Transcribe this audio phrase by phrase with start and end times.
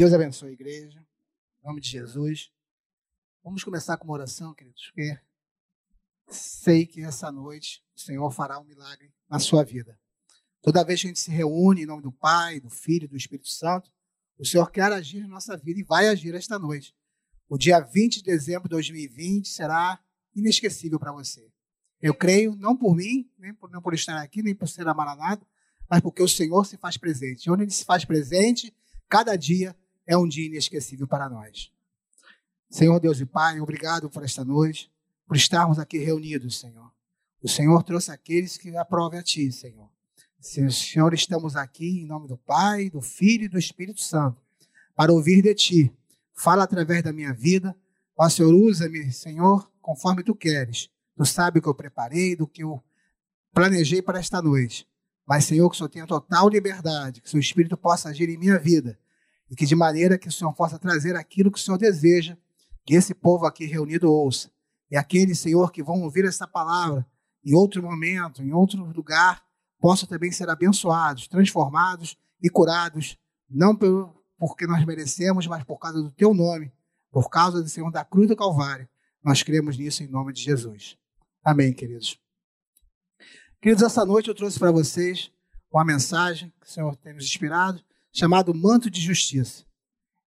[0.00, 0.98] Deus abençoe a igreja.
[1.62, 2.50] Em nome de Jesus.
[3.44, 5.20] Vamos começar com uma oração, queridos, porque
[6.26, 10.00] sei que essa noite o Senhor fará um milagre na sua vida.
[10.62, 13.50] Toda vez que a gente se reúne em nome do Pai, do Filho do Espírito
[13.50, 13.92] Santo,
[14.38, 16.96] o Senhor quer agir na nossa vida e vai agir esta noite.
[17.46, 20.02] O dia 20 de dezembro de 2020 será
[20.34, 21.46] inesquecível para você.
[22.00, 24.94] Eu creio, não por mim, nem por, não por estar aqui, nem por ser a
[24.94, 25.46] Maranata,
[25.90, 27.50] mas porque o Senhor se faz presente.
[27.50, 28.74] Onde Ele se faz presente,
[29.06, 29.76] cada dia
[30.06, 31.70] é um dia inesquecível para nós.
[32.70, 34.90] Senhor Deus e Pai, obrigado por esta noite,
[35.26, 36.90] por estarmos aqui reunidos, Senhor.
[37.42, 39.88] O Senhor trouxe aqueles que aprovem a Ti, Senhor.
[40.38, 44.40] Senhor, estamos aqui em nome do Pai, do Filho e do Espírito Santo,
[44.94, 45.92] para ouvir de Ti.
[46.32, 47.76] Fala através da minha vida.
[48.16, 50.88] Ó Senhor, usa-me, Senhor, conforme Tu queres.
[51.16, 52.82] Tu sabe o que eu preparei, do que eu
[53.52, 54.86] planejei para esta noite.
[55.26, 58.38] Mas, Senhor, que o Senhor tenha total liberdade, que o Seu Espírito possa agir em
[58.38, 58.98] minha vida
[59.50, 62.36] e que de maneira que o Senhor possa trazer aquilo que o Senhor deseja
[62.86, 64.50] que esse povo aqui reunido ouça.
[64.90, 67.06] E aqueles, Senhor, que vão ouvir essa palavra
[67.44, 69.42] em outro momento, em outro lugar,
[69.80, 76.02] possam também ser abençoados, transformados e curados, não pelo, porque nós merecemos, mas por causa
[76.02, 76.72] do Teu nome,
[77.10, 78.88] por causa do Senhor da cruz do Calvário.
[79.22, 80.96] Nós cremos nisso em nome de Jesus.
[81.44, 82.18] Amém, queridos.
[83.60, 85.30] Queridos, essa noite eu trouxe para vocês
[85.70, 89.64] uma mensagem que o Senhor tem nos inspirado, chamado Manto de Justiça.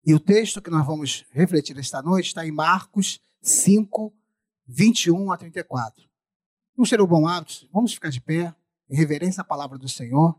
[0.05, 4.13] E o texto que nós vamos refletir esta noite está em Marcos 5,
[4.67, 6.03] 21 a 34.
[6.75, 8.53] Vamos ter o bom hábito, vamos ficar de pé,
[8.89, 10.37] em reverência à palavra do Senhor.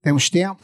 [0.00, 0.62] Temos tempo,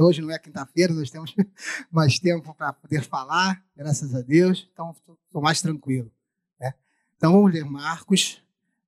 [0.00, 1.34] hoje não é quinta-feira, nós temos
[1.90, 4.94] mais tempo para poder falar, graças a Deus, então
[5.26, 6.10] estou mais tranquilo.
[6.58, 6.74] Né?
[7.16, 8.42] Então vamos ler Marcos,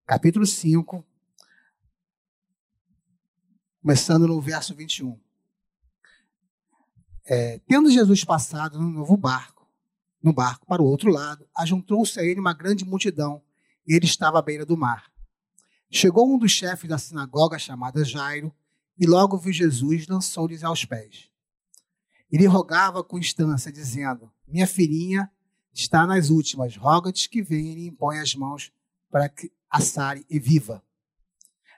[0.06, 1.04] capítulo 5,
[3.80, 5.27] começando no verso 21.
[7.30, 9.68] É, tendo Jesus passado no novo barco,
[10.22, 13.42] no barco para o outro lado, ajuntou-se a ele uma grande multidão,
[13.86, 15.12] e ele estava à beira do mar.
[15.90, 18.50] Chegou um dos chefes da sinagoga, chamada Jairo,
[18.98, 21.28] e logo viu Jesus, lançou-lhes aos pés.
[22.32, 25.30] Ele rogava com instância, dizendo: Minha filhinha
[25.72, 28.72] está nas últimas, roga-te que venha e impõe as mãos
[29.10, 29.80] para que a
[30.30, 30.82] e viva.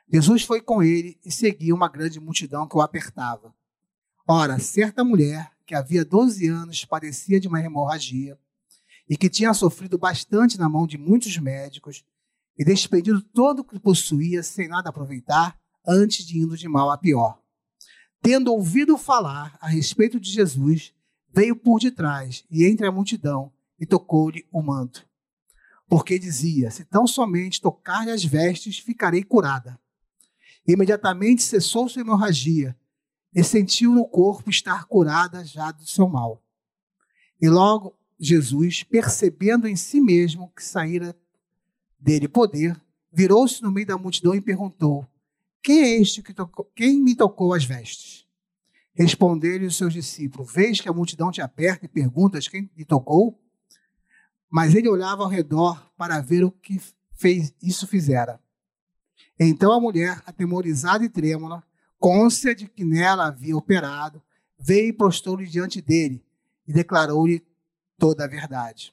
[0.08, 3.52] Jesus foi com ele e seguia uma grande multidão que o apertava.
[4.32, 8.38] Ora, certa mulher que havia 12 anos padecia de uma hemorragia
[9.08, 12.04] e que tinha sofrido bastante na mão de muitos médicos
[12.56, 16.96] e despendido todo o que possuía sem nada aproveitar, antes de indo de mal a
[16.96, 17.42] pior.
[18.22, 20.94] Tendo ouvido falar a respeito de Jesus,
[21.34, 25.04] veio por detrás e entre a multidão e tocou-lhe o manto.
[25.88, 29.76] Porque dizia: Se tão somente tocar-lhe as vestes, ficarei curada.
[30.64, 32.76] Imediatamente cessou sua hemorragia
[33.34, 36.42] e sentiu no corpo estar curada já do seu mal.
[37.40, 41.16] E logo Jesus, percebendo em si mesmo que saíra
[41.98, 42.78] dele poder,
[43.12, 45.06] virou-se no meio da multidão e perguntou:
[45.62, 48.26] Quem é este que tocou, quem me tocou as vestes?
[48.92, 53.40] Responderam-lhe os seus discípulos: Vês que a multidão te aperta e perguntas quem lhe tocou?
[54.50, 56.80] Mas ele olhava ao redor para ver o que
[57.12, 58.40] fez, isso fizera.
[59.38, 61.64] Então a mulher, atemorizada e trêmula,
[62.00, 64.20] côncia de que nela havia operado,
[64.58, 66.24] veio e prostrou-lhe diante dele
[66.66, 67.44] e declarou-lhe
[67.98, 68.92] toda a verdade.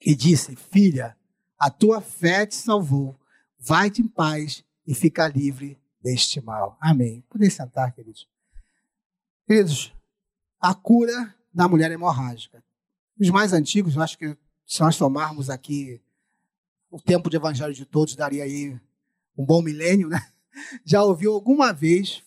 [0.00, 1.16] E disse: Filha,
[1.58, 3.18] a tua fé te salvou,
[3.58, 6.76] vai-te em paz e fica livre deste mal.
[6.80, 7.24] Amém.
[7.30, 8.28] Podem sentar, queridos.
[9.46, 9.94] Queridos,
[10.60, 12.62] a cura da mulher hemorrágica.
[13.18, 14.36] Os mais antigos, eu acho que
[14.66, 16.00] se nós tomarmos aqui
[16.90, 18.78] o tempo de evangelho de todos, daria aí
[19.36, 20.26] um bom milênio, né?
[20.84, 22.22] Já ouviu alguma vez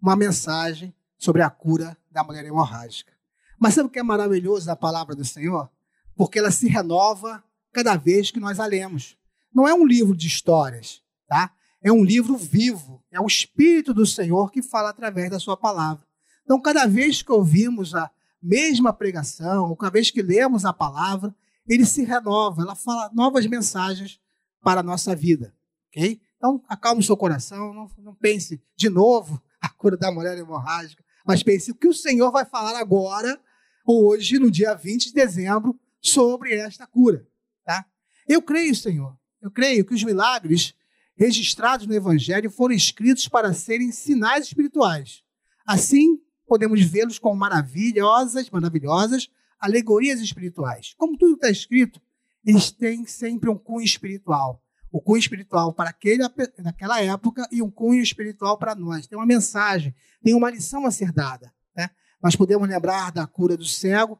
[0.00, 3.12] uma mensagem sobre a cura da mulher hemorrágica.
[3.58, 5.68] Mas sabe o que é maravilhoso da palavra do Senhor?
[6.14, 9.16] Porque ela se renova cada vez que nós a lemos.
[9.52, 11.52] Não é um livro de histórias, tá?
[11.82, 13.02] É um livro vivo.
[13.10, 16.06] É o Espírito do Senhor que fala através da sua palavra.
[16.44, 21.34] Então, cada vez que ouvimos a mesma pregação, ou cada vez que lemos a palavra,
[21.68, 24.20] ele se renova, ela fala novas mensagens
[24.62, 25.54] para a nossa vida,
[25.88, 26.20] ok?
[26.38, 31.42] Então, acalme seu coração, não, não pense de novo a cura da mulher hemorrágica, mas
[31.42, 33.38] pense o que o Senhor vai falar agora,
[33.84, 37.26] hoje, no dia 20 de dezembro, sobre esta cura.
[37.64, 37.84] Tá?
[38.26, 40.74] Eu creio, Senhor, eu creio que os milagres
[41.16, 45.24] registrados no Evangelho foram escritos para serem sinais espirituais.
[45.66, 50.94] Assim, podemos vê-los como maravilhosas, maravilhosas alegorias espirituais.
[50.96, 52.00] Como tudo está escrito,
[52.44, 56.22] eles têm sempre um cunho espiritual o cunho espiritual para aquele,
[56.58, 59.06] naquela época e um cunho espiritual para nós.
[59.06, 61.52] Tem uma mensagem, tem uma lição a ser dada.
[61.76, 61.90] Né?
[62.22, 64.18] Nós podemos lembrar da cura do cego.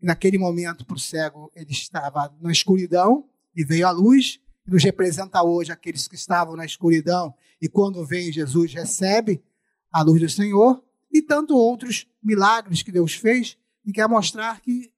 [0.00, 4.40] Naquele momento, para o cego, ele estava na escuridão e veio a luz.
[4.66, 9.42] Nos representa hoje aqueles que estavam na escuridão e quando vem Jesus recebe
[9.90, 10.82] a luz do Senhor.
[11.10, 14.92] E tanto outros milagres que Deus fez e quer mostrar que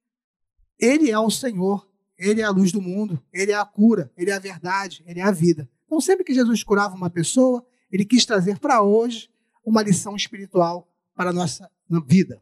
[0.79, 1.87] Ele é o Senhor,
[2.17, 5.19] Ele é a luz do mundo, Ele é a cura, Ele é a verdade, Ele
[5.19, 5.69] é a vida.
[5.85, 9.29] Então, sempre que Jesus curava uma pessoa, Ele quis trazer para hoje
[9.63, 11.69] uma lição espiritual para a nossa
[12.05, 12.41] vida.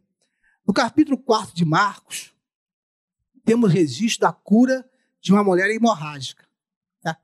[0.66, 2.33] No capítulo 4 de Marcos,
[3.44, 4.88] temos registro da cura
[5.22, 6.48] de uma mulher hemorrágica.
[7.01, 7.18] Tá?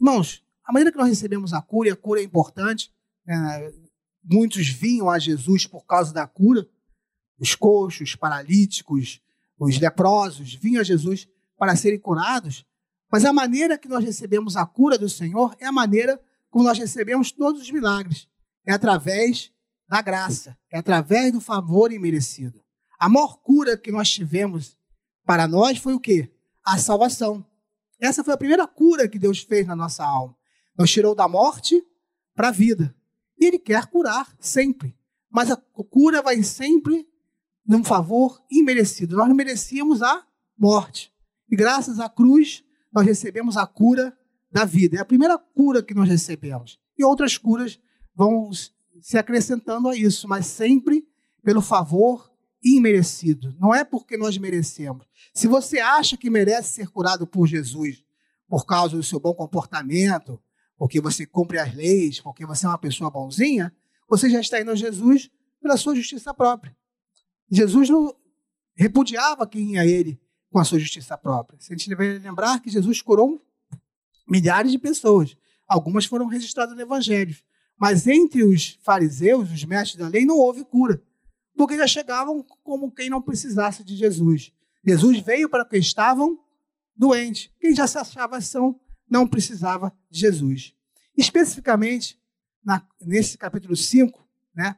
[0.00, 2.92] Irmãos, a maneira que nós recebemos a cura, e a cura é importante,
[3.26, 3.72] né?
[4.22, 6.68] muitos vinham a Jesus por causa da cura,
[7.38, 9.20] os coxos, os paralíticos,
[9.58, 11.28] os leprosos vinham a Jesus
[11.64, 12.62] para serem curados,
[13.10, 16.20] mas a maneira que nós recebemos a cura do Senhor é a maneira
[16.50, 18.28] como nós recebemos todos os milagres.
[18.66, 19.50] É através
[19.88, 22.62] da graça, é através do favor imerecido.
[22.98, 24.76] A maior cura que nós tivemos
[25.24, 26.30] para nós foi o quê?
[26.62, 27.42] A salvação.
[27.98, 30.36] Essa foi a primeira cura que Deus fez na nossa alma.
[30.78, 31.82] Nos tirou da morte
[32.34, 32.94] para a vida.
[33.38, 34.94] E Ele quer curar sempre.
[35.30, 37.08] Mas a cura vai sempre
[37.66, 39.16] num favor imerecido.
[39.16, 40.26] Nós não merecíamos a
[40.58, 41.13] morte.
[41.50, 44.16] E graças à cruz, nós recebemos a cura
[44.50, 44.98] da vida.
[44.98, 46.78] É a primeira cura que nós recebemos.
[46.96, 47.80] E outras curas
[48.14, 48.50] vão
[49.00, 51.06] se acrescentando a isso, mas sempre
[51.42, 52.32] pelo favor
[52.62, 53.54] imerecido.
[53.60, 55.06] Não é porque nós merecemos.
[55.34, 58.02] Se você acha que merece ser curado por Jesus
[58.48, 60.40] por causa do seu bom comportamento,
[60.76, 63.74] porque você cumpre as leis, porque você é uma pessoa bonzinha,
[64.08, 65.30] você já está indo a Jesus
[65.60, 66.76] pela sua justiça própria.
[67.50, 68.14] Jesus não
[68.76, 70.20] repudiava quem ia ele
[70.54, 71.58] com a sua justiça própria.
[71.60, 73.44] Se a gente deve lembrar que Jesus curou
[74.24, 75.36] milhares de pessoas.
[75.66, 77.36] Algumas foram registradas no Evangelho.
[77.76, 81.02] Mas entre os fariseus, os mestres da lei, não houve cura.
[81.56, 84.52] Porque já chegavam como quem não precisasse de Jesus.
[84.86, 86.38] Jesus veio para que estavam
[86.94, 87.50] doentes.
[87.58, 88.80] Quem já se achava são
[89.10, 90.72] não precisava de Jesus.
[91.18, 92.16] Especificamente,
[92.64, 94.24] na, nesse capítulo 5,
[94.54, 94.76] né,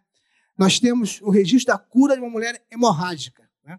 [0.57, 3.47] nós temos o registro da cura de uma mulher hemorrágica.
[3.63, 3.79] Né?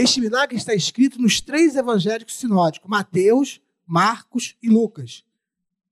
[0.00, 5.24] Este milagre está escrito nos três evangelhos sinóticos, Mateus, Marcos e Lucas,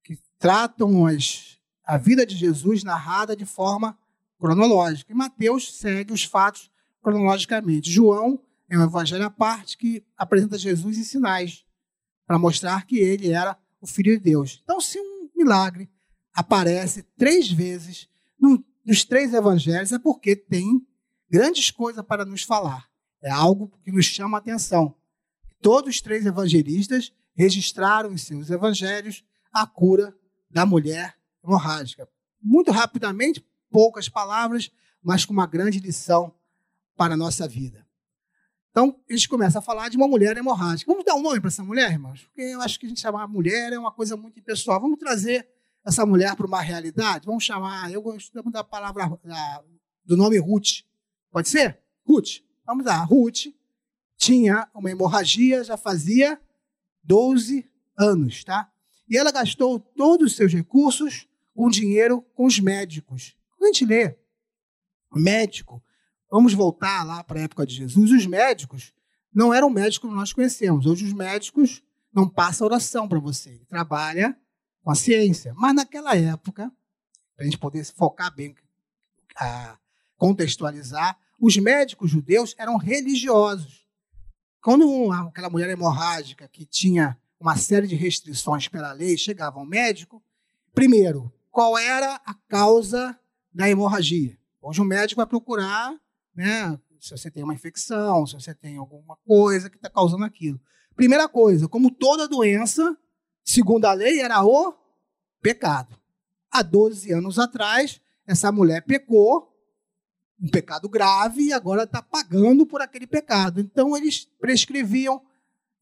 [0.04, 3.98] que tratam as, a vida de Jesus narrada de forma
[4.38, 5.10] cronológica.
[5.10, 6.70] E Mateus segue os fatos
[7.02, 7.90] cronologicamente.
[7.90, 11.64] João é um evangelho à parte que apresenta Jesus em sinais,
[12.28, 14.60] para mostrar que ele era o Filho de Deus.
[14.62, 15.90] Então, se um milagre
[16.32, 18.08] aparece três vezes
[18.38, 20.80] no, nos três evangelhos, é porque tem
[21.28, 22.88] grandes coisas para nos falar.
[23.26, 24.94] É algo que nos chama a atenção.
[25.60, 30.16] Todos os três evangelistas registraram em seus evangelhos a cura
[30.48, 32.08] da mulher hemorrágica.
[32.40, 34.70] Muito rapidamente, poucas palavras,
[35.02, 36.32] mas com uma grande lição
[36.96, 37.84] para a nossa vida.
[38.70, 40.88] Então, a gente começa a falar de uma mulher hemorrágica.
[40.88, 42.22] Vamos dar um nome para essa mulher, irmãos?
[42.22, 44.80] Porque eu acho que a gente chamar mulher é uma coisa muito impessoal.
[44.80, 45.48] Vamos trazer
[45.84, 47.26] essa mulher para uma realidade?
[47.26, 49.64] Vamos chamar, eu gosto da palavra, da,
[50.04, 50.84] do nome Ruth.
[51.32, 51.80] Pode ser?
[52.06, 52.45] Ruth.
[52.66, 52.96] Vamos lá.
[53.04, 53.46] Ruth
[54.16, 56.40] tinha uma hemorragia, já fazia
[57.04, 58.70] 12 anos, tá?
[59.08, 63.36] E ela gastou todos os seus recursos com dinheiro com os médicos.
[63.50, 64.18] Quando a gente lê,
[65.14, 65.82] médico,
[66.30, 68.92] vamos voltar lá para a época de Jesus, os médicos
[69.32, 70.86] não eram médicos que nós conhecemos.
[70.86, 71.82] Hoje os médicos
[72.12, 73.50] não passam oração para você.
[73.50, 74.36] Ele trabalha
[74.82, 75.52] com a ciência.
[75.54, 76.72] Mas naquela época,
[77.34, 78.54] para a gente poder focar bem,
[79.36, 79.78] a
[80.16, 83.86] contextualizar, os médicos judeus eram religiosos.
[84.60, 90.22] Quando aquela mulher hemorrágica que tinha uma série de restrições pela lei chegava ao médico,
[90.74, 93.18] primeiro, qual era a causa
[93.52, 94.36] da hemorragia?
[94.60, 95.94] Hoje o médico vai procurar,
[96.34, 100.60] né, se você tem uma infecção, se você tem alguma coisa que está causando aquilo.
[100.96, 102.96] Primeira coisa, como toda doença,
[103.44, 104.74] segundo a lei, era o
[105.40, 105.96] pecado.
[106.50, 109.55] Há 12 anos atrás, essa mulher pecou,
[110.40, 113.60] um pecado grave, e agora está pagando por aquele pecado.
[113.60, 115.22] Então, eles prescreviam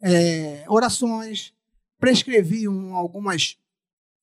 [0.01, 1.53] é, orações,
[1.99, 3.57] prescreviam algumas,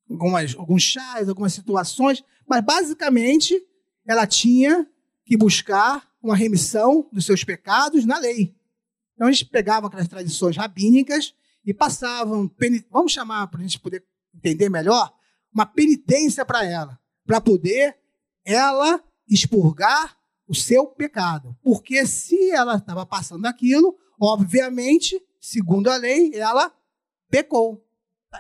[0.10, 3.62] algumas, alguns chás, algumas situações, mas basicamente
[4.06, 4.88] ela tinha
[5.26, 8.56] que buscar uma remissão dos seus pecados na lei.
[9.16, 11.34] Então, eles pegavam aquelas tradições rabínicas
[11.66, 12.50] e passavam,
[12.90, 15.14] vamos chamar para a gente poder entender melhor,
[15.54, 17.98] uma penitência para ela, para poder
[18.46, 20.18] ela expurgar
[20.51, 21.58] o seu pecado.
[21.63, 26.75] Porque se ela estava passando aquilo, obviamente, segundo a lei, ela
[27.29, 27.88] pecou.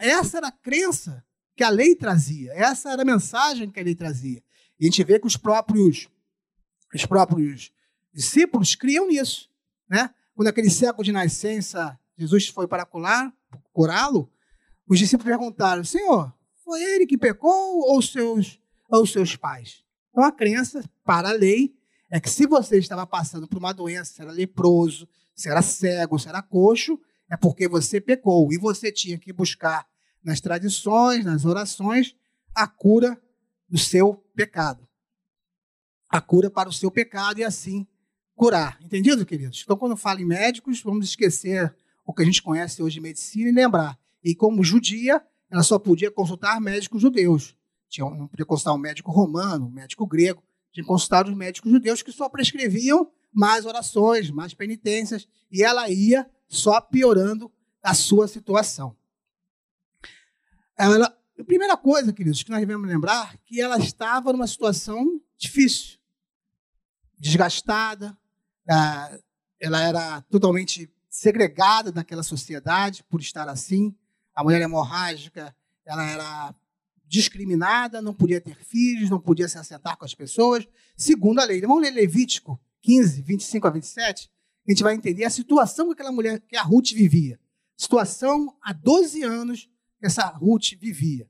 [0.01, 1.25] Essa era a crença
[1.55, 4.43] que a lei trazia, essa era a mensagem que a lei trazia.
[4.77, 6.09] E a gente vê que os próprios,
[6.93, 7.71] os próprios
[8.13, 9.49] discípulos criam nisso.
[9.89, 10.13] Né?
[10.35, 12.85] Quando aquele século de nascença, Jesus foi para
[13.71, 14.29] curá-lo,
[14.85, 19.81] os discípulos perguntaram: Senhor, foi ele que pecou ou seus, ou seus pais?
[20.09, 21.73] Então a crença, para a lei,
[22.11, 26.19] é que se você estava passando por uma doença, se era leproso, se era cego,
[26.19, 26.99] se era coxo,
[27.29, 28.51] é porque você pecou.
[28.51, 29.87] E você tinha que buscar
[30.21, 32.13] nas tradições, nas orações,
[32.53, 33.19] a cura
[33.67, 34.85] do seu pecado.
[36.09, 37.87] A cura para o seu pecado e assim
[38.35, 38.77] curar.
[38.81, 39.61] Entendido, queridos?
[39.63, 41.73] Então, quando falo em médicos, vamos esquecer
[42.05, 43.97] o que a gente conhece hoje de medicina e lembrar.
[44.21, 47.55] E como judia, ela só podia consultar médicos judeus.
[47.97, 50.43] Não podia consultar um médico romano, um médico grego.
[50.71, 55.89] Tinha que consultar os médicos judeus que só prescreviam mais orações, mais penitências, e ela
[55.89, 57.51] ia só piorando
[57.81, 58.95] a sua situação.
[60.77, 65.97] Ela, a primeira coisa, queridos, que nós devemos lembrar, que ela estava numa situação difícil,
[67.17, 68.17] desgastada,
[69.59, 73.95] ela era totalmente segregada daquela sociedade por estar assim.
[74.33, 76.55] A mulher hemorrágica, ela era
[77.11, 80.65] discriminada, não podia ter filhos, não podia se assentar com as pessoas,
[80.95, 81.59] segundo a lei.
[81.59, 84.31] Vamos ler Levítico 15, 25 a 27,
[84.65, 87.37] a gente vai entender a situação que aquela mulher, que a Ruth vivia.
[87.75, 91.29] Situação há 12 anos que essa Ruth vivia.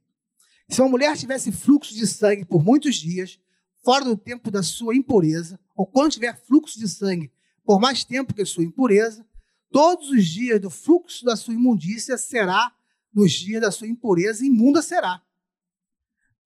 [0.69, 3.39] Se uma mulher tivesse fluxo de sangue por muitos dias,
[3.83, 7.31] fora do tempo da sua impureza, ou quando tiver fluxo de sangue
[7.65, 9.25] por mais tempo que sua impureza,
[9.71, 12.71] todos os dias do fluxo da sua imundícia será
[13.11, 15.21] nos dias da sua impureza, imunda será.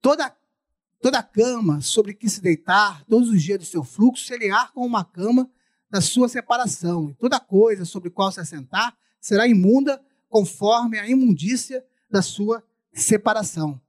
[0.00, 0.34] Toda
[1.00, 5.04] toda cama sobre que se deitar, todos os dias do seu fluxo, será com uma
[5.04, 5.48] cama
[5.90, 7.10] da sua separação.
[7.10, 12.62] E toda coisa sobre qual se assentar será imunda conforme a imundícia da sua
[12.92, 13.80] separação.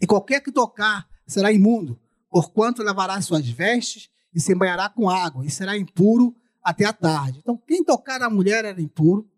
[0.00, 5.44] E qualquer que tocar será imundo, porquanto lavará suas vestes e se banhará com água,
[5.44, 7.38] e será impuro até a tarde.
[7.38, 9.28] Então, quem tocar na mulher era impuro.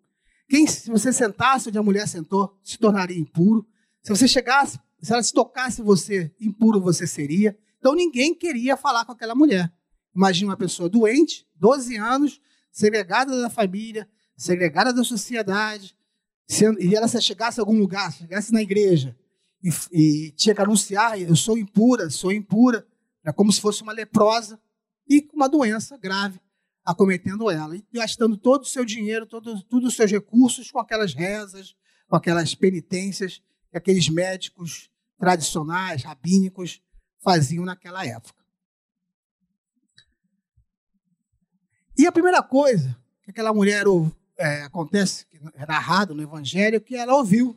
[0.48, 3.66] Quem, se você sentasse onde a mulher sentou, se tornaria impuro.
[4.02, 7.58] Se você chegasse, se ela se tocasse você, impuro você seria.
[7.78, 9.72] Então, ninguém queria falar com aquela mulher.
[10.14, 12.40] Imagina uma pessoa doente, 12 anos,
[12.70, 15.96] segregada da família, segregada da sociedade,
[16.78, 19.16] e ela se chegasse a algum lugar, chegasse na igreja
[19.62, 22.86] e, e tinha que anunciar: eu sou impura, sou impura,
[23.24, 24.60] é como se fosse uma leprosa
[25.08, 26.40] e uma doença grave
[26.84, 31.14] acometendo ela, e gastando todo o seu dinheiro, todo, todos os seus recursos com aquelas
[31.14, 31.76] rezas,
[32.08, 33.40] com aquelas penitências
[33.70, 34.90] que aqueles médicos
[35.22, 36.82] tradicionais, rabínicos,
[37.20, 38.42] faziam naquela época.
[41.96, 43.84] E a primeira coisa que aquela mulher
[44.36, 45.24] é, acontece,
[45.54, 47.56] é narrado no Evangelho, que ela ouviu.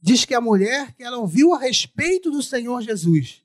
[0.00, 3.42] Diz que a mulher que ela ouviu a respeito do Senhor Jesus.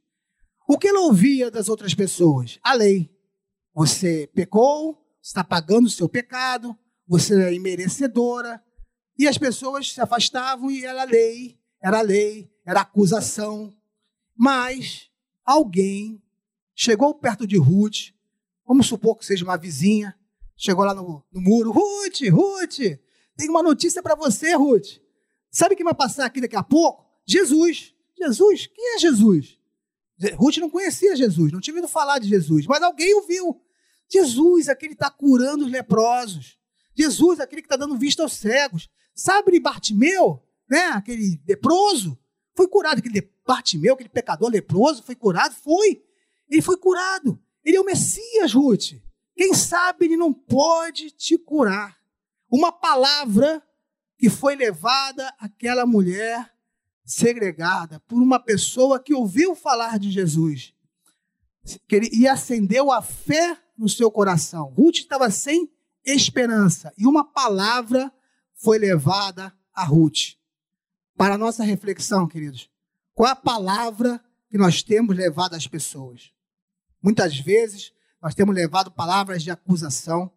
[0.68, 2.60] O que ela ouvia das outras pessoas?
[2.62, 3.10] A lei.
[3.74, 6.78] Você pecou, está pagando o seu pecado,
[7.08, 8.64] você é imerecedora.
[9.18, 13.74] E as pessoas se afastavam e era lei, era lei, era acusação.
[14.36, 15.10] Mas
[15.46, 16.22] alguém
[16.76, 18.12] chegou perto de Ruth
[18.72, 20.16] Vamos supor que seja uma vizinha,
[20.56, 22.98] chegou lá no, no muro, Ruth, Ruth,
[23.36, 24.88] tem uma notícia para você, Ruth.
[25.52, 27.06] Sabe quem vai passar aqui daqui a pouco?
[27.28, 27.94] Jesus.
[28.18, 28.68] Jesus?
[28.68, 29.58] Quem é Jesus?
[30.38, 33.62] Ruth não conhecia Jesus, não tinha ouvido falar de Jesus, mas alguém ouviu.
[34.10, 36.58] Jesus, aquele que está curando os leprosos.
[36.96, 38.88] Jesus, aquele que está dando vista aos cegos.
[39.14, 40.86] Sabe Bartimeu, né?
[40.94, 42.18] aquele leproso?
[42.56, 43.00] Foi curado.
[43.00, 45.56] Aquele Bartimeu, aquele pecador leproso, foi curado?
[45.56, 46.04] Foi.
[46.50, 47.42] Ele foi curado.
[47.64, 48.94] Ele é o Messias, Ruth.
[49.36, 51.98] Quem sabe ele não pode te curar.
[52.50, 53.64] Uma palavra
[54.18, 56.52] que foi levada àquela mulher
[57.04, 60.74] segregada por uma pessoa que ouviu falar de Jesus
[62.12, 64.66] e acendeu a fé no seu coração.
[64.70, 65.72] Ruth estava sem
[66.06, 68.12] esperança e uma palavra
[68.56, 70.36] foi levada a Ruth.
[71.22, 72.68] Para a nossa reflexão, queridos,
[73.14, 76.32] qual a palavra que nós temos levado às pessoas?
[77.00, 80.32] Muitas vezes nós temos levado palavras de acusação,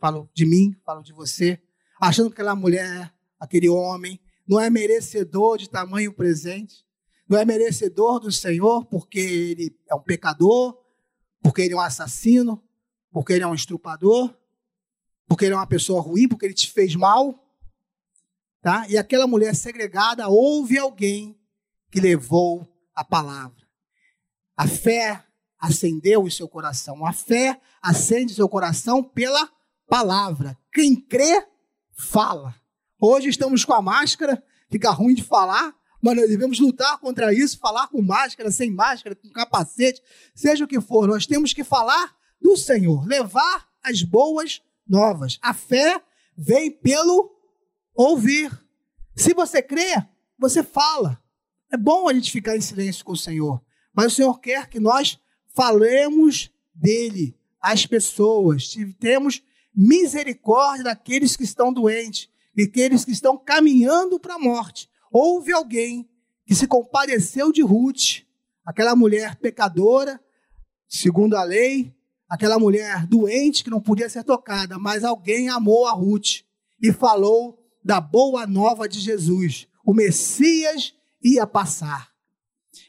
[0.00, 1.62] falo de mim, falo de você,
[2.00, 6.84] achando que aquela mulher, aquele homem, não é merecedor de tamanho presente,
[7.28, 10.76] não é merecedor do Senhor porque ele é um pecador,
[11.40, 12.60] porque ele é um assassino,
[13.12, 14.34] porque ele é um estrupador,
[15.28, 17.45] porque ele é uma pessoa ruim, porque ele te fez mal.
[18.66, 18.84] Tá?
[18.88, 21.38] E aquela mulher segregada ouve alguém
[21.88, 23.64] que levou a palavra.
[24.56, 25.24] A fé
[25.56, 27.06] acendeu o seu coração.
[27.06, 29.48] A fé acende o seu coração pela
[29.88, 30.58] palavra.
[30.72, 31.46] Quem crê,
[31.96, 32.56] fala.
[33.00, 37.60] Hoje estamos com a máscara, fica ruim de falar, mas nós devemos lutar contra isso,
[37.60, 40.02] falar com máscara, sem máscara, com capacete,
[40.34, 41.06] seja o que for.
[41.06, 45.38] Nós temos que falar do Senhor, levar as boas novas.
[45.40, 46.02] A fé
[46.36, 47.35] vem pelo
[47.96, 48.50] ouvir.
[49.14, 50.04] Se você crê,
[50.38, 51.20] você fala.
[51.72, 53.60] É bom a gente ficar em silêncio com o Senhor,
[53.92, 55.18] mas o Senhor quer que nós
[55.54, 59.42] falemos dele às pessoas, temos
[59.74, 64.88] misericórdia daqueles que estão doentes e aqueles que estão caminhando para a morte.
[65.10, 66.08] Houve alguém
[66.46, 68.22] que se compadeceu de Ruth,
[68.64, 70.20] aquela mulher pecadora,
[70.88, 71.92] segundo a lei,
[72.28, 76.42] aquela mulher doente que não podia ser tocada, mas alguém amou a Ruth
[76.80, 79.68] e falou da boa nova de Jesus.
[79.84, 82.10] O Messias ia passar.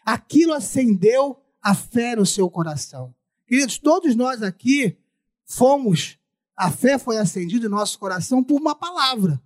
[0.04, 3.14] Aquilo acendeu a fé no seu coração.
[3.46, 4.98] Queridos, todos nós aqui
[5.46, 6.18] fomos,
[6.56, 9.40] a fé foi acendida em nosso coração por uma palavra.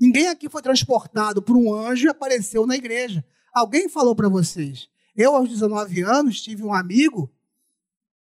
[0.00, 3.22] Ninguém aqui foi transportado por um anjo e apareceu na igreja.
[3.52, 4.88] Alguém falou para vocês.
[5.14, 7.30] Eu, aos 19 anos, tive um amigo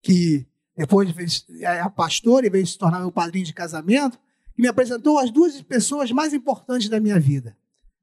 [0.01, 1.13] que depois
[1.61, 4.17] é pastor e veio se tornar meu padrinho de casamento,
[4.59, 7.57] que me apresentou as duas pessoas mais importantes da minha vida.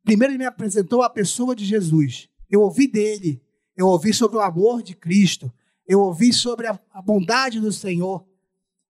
[0.05, 2.29] Primeiro, ele me apresentou a pessoa de Jesus.
[2.49, 3.43] Eu ouvi dele,
[3.75, 5.51] eu ouvi sobre o amor de Cristo,
[5.85, 8.25] eu ouvi sobre a, a bondade do Senhor.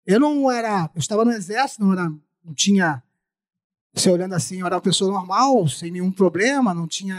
[0.05, 2.07] Eu não era, eu estava no exército, não, era,
[2.43, 3.01] não tinha,
[3.95, 7.17] se olhando assim, eu era uma pessoa normal, sem nenhum problema, não tinha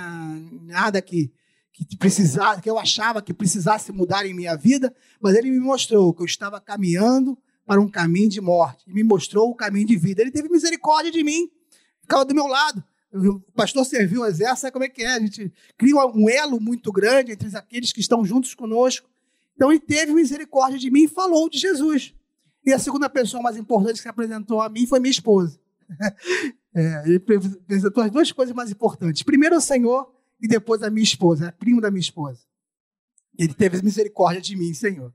[0.63, 1.33] nada que,
[1.73, 6.15] que precisasse, que eu achava que precisasse mudar em minha vida, mas ele me mostrou
[6.15, 9.97] que eu estava caminhando para um caminho de morte, e me mostrou o caminho de
[9.97, 10.23] vida.
[10.23, 11.51] Ele teve misericórdia de mim,
[12.01, 12.83] ficava do meu lado.
[13.13, 15.15] O pastor serviu o exército, sabe como é que é?
[15.15, 19.09] A gente cria um elo muito grande entre aqueles que estão juntos conosco.
[19.55, 22.15] Então ele teve misericórdia de mim e falou de Jesus.
[22.65, 25.59] E a segunda pessoa mais importante que se apresentou a mim foi minha esposa.
[26.79, 29.23] É, ele apresentou as duas coisas mais importantes.
[29.23, 32.41] Primeiro o Senhor e depois a minha esposa, a primo da minha esposa.
[33.39, 35.11] Ele teve misericórdia de mim, Senhor.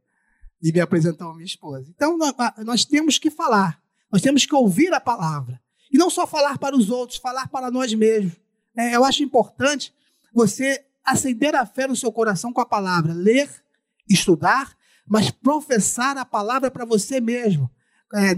[0.61, 1.89] E me apresentou a minha esposa.
[1.89, 2.17] Então
[2.59, 3.81] nós temos que falar.
[4.11, 5.59] Nós temos que ouvir a palavra.
[5.91, 8.33] E não só falar para os outros, falar para nós mesmos.
[8.75, 9.93] É, eu acho importante
[10.33, 13.49] você acender a fé no seu coração com a palavra, ler,
[14.07, 17.69] estudar, mas professar a palavra para você mesmo.
[18.13, 18.35] É,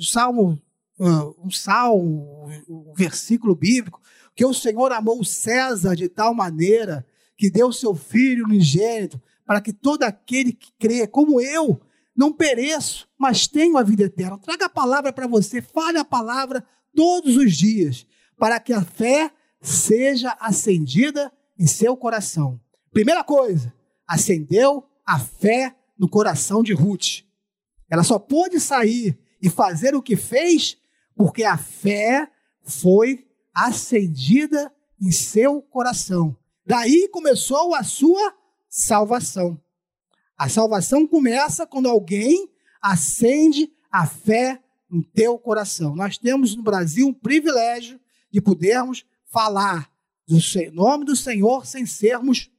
[0.00, 0.60] salmo,
[0.98, 4.00] um salmo, um versículo bíblico,
[4.34, 7.06] que o Senhor amou César de tal maneira
[7.36, 9.20] que deu seu filho unigênito
[9.52, 11.78] para que todo aquele que crê, como eu,
[12.16, 14.38] não pereço, mas tenho a vida eterna.
[14.38, 16.64] Traga a palavra para você, fale a palavra
[16.96, 18.06] todos os dias,
[18.38, 22.58] para que a fé seja acendida em seu coração.
[22.92, 23.74] Primeira coisa,
[24.08, 27.26] acendeu a fé no coração de Ruth.
[27.90, 30.78] Ela só pôde sair e fazer o que fez
[31.14, 32.26] porque a fé
[32.62, 36.34] foi acendida em seu coração.
[36.64, 38.40] Daí começou a sua
[38.72, 39.60] salvação.
[40.34, 45.94] A salvação começa quando alguém acende a fé no teu coração.
[45.94, 49.92] Nós temos no Brasil um privilégio de podermos falar
[50.26, 50.38] do
[50.72, 52.50] nome do Senhor sem sermos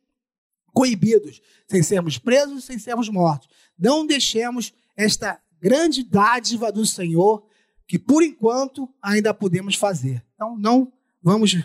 [0.67, 3.49] coibidos, sem sermos presos, sem sermos mortos.
[3.77, 7.43] Não deixemos esta grande dádiva do Senhor
[7.87, 10.23] que por enquanto ainda podemos fazer.
[10.35, 11.57] Então não vamos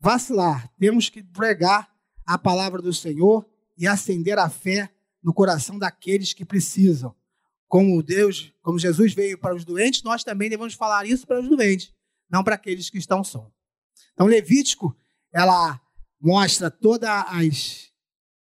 [0.00, 1.94] vacilar, temos que pregar
[2.26, 4.90] a palavra do Senhor e acender a fé
[5.22, 7.14] no coração daqueles que precisam
[7.74, 11.48] como Deus, como Jesus veio para os doentes, nós também devemos falar isso para os
[11.48, 11.92] doentes,
[12.30, 13.50] não para aqueles que estão são.
[14.12, 14.96] Então, Levítico,
[15.32, 15.80] ela
[16.20, 17.90] mostra todas as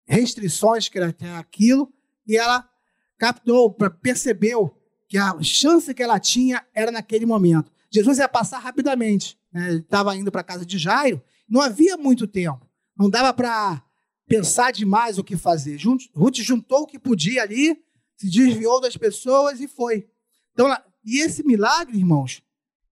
[0.06, 1.92] restrições que tem aquilo
[2.28, 2.70] e ela
[3.18, 4.78] captou, percebeu
[5.10, 7.72] que a chance que ela tinha era naquele momento.
[7.92, 9.36] Jesus ia passar rapidamente.
[9.52, 9.70] Né?
[9.70, 11.20] Ele estava indo para a casa de Jairo,
[11.50, 12.70] não havia muito tempo.
[12.96, 13.84] Não dava para
[14.28, 15.80] pensar demais o que fazer.
[16.14, 17.78] Ruth juntou o que podia ali
[18.18, 20.08] se desviou das pessoas e foi.
[20.54, 20.68] Então,
[21.04, 22.42] e esse milagre, irmãos,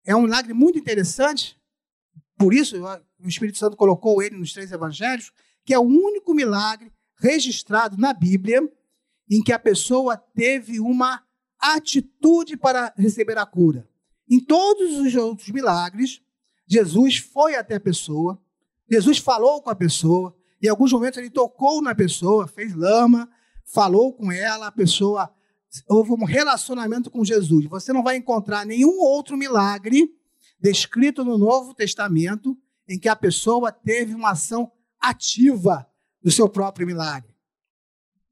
[0.05, 1.59] é um milagre muito interessante.
[2.37, 2.81] Por isso,
[3.19, 5.31] o Espírito Santo colocou ele nos três evangelhos,
[5.65, 8.61] que é o único milagre registrado na Bíblia
[9.29, 11.21] em que a pessoa teve uma
[11.59, 13.87] atitude para receber a cura.
[14.27, 16.21] Em todos os outros milagres,
[16.65, 18.41] Jesus foi até a pessoa,
[18.89, 20.35] Jesus falou com a pessoa,
[20.67, 23.29] em alguns momentos ele tocou na pessoa, fez lama,
[23.65, 25.33] falou com ela, a pessoa
[25.87, 27.65] houve um relacionamento com Jesus.
[27.67, 30.09] Você não vai encontrar nenhum outro milagre
[30.59, 35.87] descrito no Novo Testamento em que a pessoa teve uma ação ativa
[36.21, 37.33] do seu próprio milagre.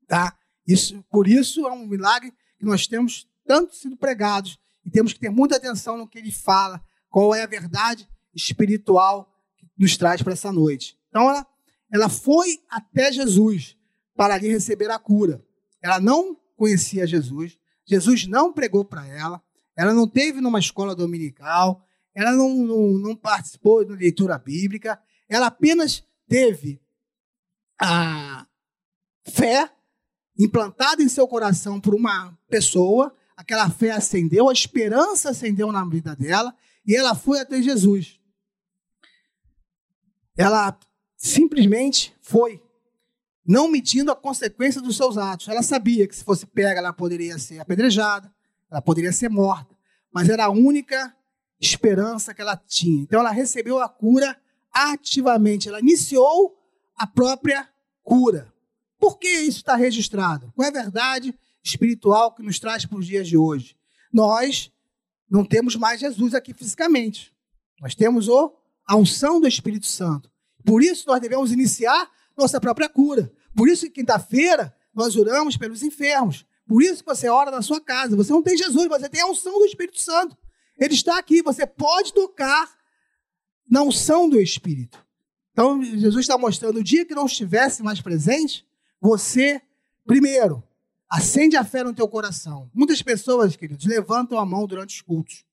[0.07, 0.37] Tá?
[0.67, 5.19] Isso, por isso é um milagre que nós temos tanto sido pregados e temos que
[5.19, 10.21] ter muita atenção no que ele fala, qual é a verdade espiritual que nos traz
[10.21, 10.97] para essa noite.
[11.09, 11.45] Então ela,
[11.91, 13.77] ela foi até Jesus
[14.15, 15.43] para ali receber a cura.
[15.81, 19.41] Ela não conhecia Jesus, Jesus não pregou para ela,
[19.75, 25.47] ela não teve numa escola dominical, ela não, não, não participou de leitura bíblica, ela
[25.47, 26.81] apenas teve
[27.79, 28.45] a
[29.29, 29.71] fé
[30.37, 36.15] implantada em seu coração por uma pessoa, aquela fé acendeu, a esperança acendeu na vida
[36.15, 38.19] dela e ela foi até Jesus.
[40.35, 40.77] Ela
[41.17, 42.61] simplesmente foi,
[43.45, 45.47] não medindo a consequência dos seus atos.
[45.47, 48.31] Ela sabia que se fosse pega, ela poderia ser apedrejada,
[48.69, 49.75] ela poderia ser morta,
[50.13, 51.15] mas era a única
[51.59, 53.01] esperança que ela tinha.
[53.01, 54.39] Então ela recebeu a cura
[54.71, 56.55] ativamente, ela iniciou
[56.95, 57.67] a própria
[58.03, 58.53] cura.
[58.99, 60.51] Por que isso está registrado?
[60.55, 63.75] Qual é a verdade espiritual que nos traz para os dias de hoje?
[64.11, 64.71] Nós
[65.29, 67.33] não temos mais Jesus aqui fisicamente.
[67.81, 68.55] Nós temos o,
[68.87, 70.31] a unção do Espírito Santo.
[70.67, 73.31] Por isso nós devemos iniciar nossa própria cura.
[73.55, 76.45] Por isso que quinta-feira nós oramos pelos enfermos.
[76.67, 78.17] Por isso que você ora na sua casa.
[78.17, 80.37] Você não tem Jesus, você tem a unção do Espírito Santo.
[80.77, 81.41] Ele está aqui.
[81.41, 82.69] Você pode tocar
[83.69, 85.01] na unção do Espírito.
[85.53, 88.67] Então, Jesus está mostrando, o dia que não estivesse mais presente,
[88.99, 89.61] você,
[90.05, 90.61] primeiro,
[91.09, 92.69] acende a fé no teu coração.
[92.73, 95.45] Muitas pessoas, queridos, levantam a mão durante os cultos.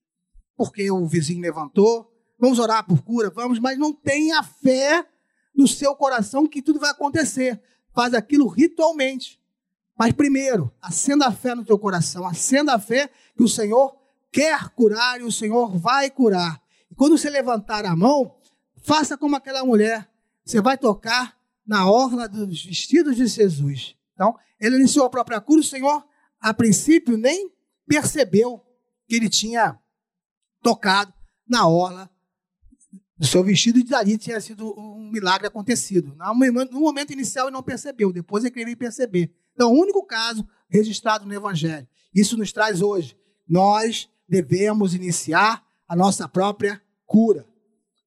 [0.57, 5.07] Porque o vizinho levantou, vamos orar por cura, vamos, mas não tem a fé
[5.55, 7.61] no seu coração que tudo vai acontecer.
[7.93, 9.41] Faz aquilo ritualmente.
[9.97, 13.97] Mas primeiro, acenda a fé no teu coração, acenda a fé que o Senhor
[14.33, 16.61] quer curar e o Senhor vai curar.
[16.91, 18.35] E quando você levantar a mão,
[18.83, 20.11] faça como aquela mulher.
[20.45, 23.97] Você vai tocar na orla dos vestidos de Jesus.
[24.13, 26.05] Então, ele iniciou a própria cura, o Senhor,
[26.41, 27.51] a princípio, nem
[27.87, 28.63] percebeu
[29.07, 29.79] que ele tinha
[30.63, 31.13] tocado
[31.49, 32.11] na orla
[33.17, 36.17] do seu vestido e dali tinha sido um milagre acontecido.
[36.71, 39.33] No momento inicial ele não percebeu, depois é que ele veio perceber.
[39.55, 41.87] Então, o único caso registrado no Evangelho.
[42.13, 43.17] Isso nos traz hoje.
[43.49, 47.47] Nós devemos iniciar a nossa própria cura.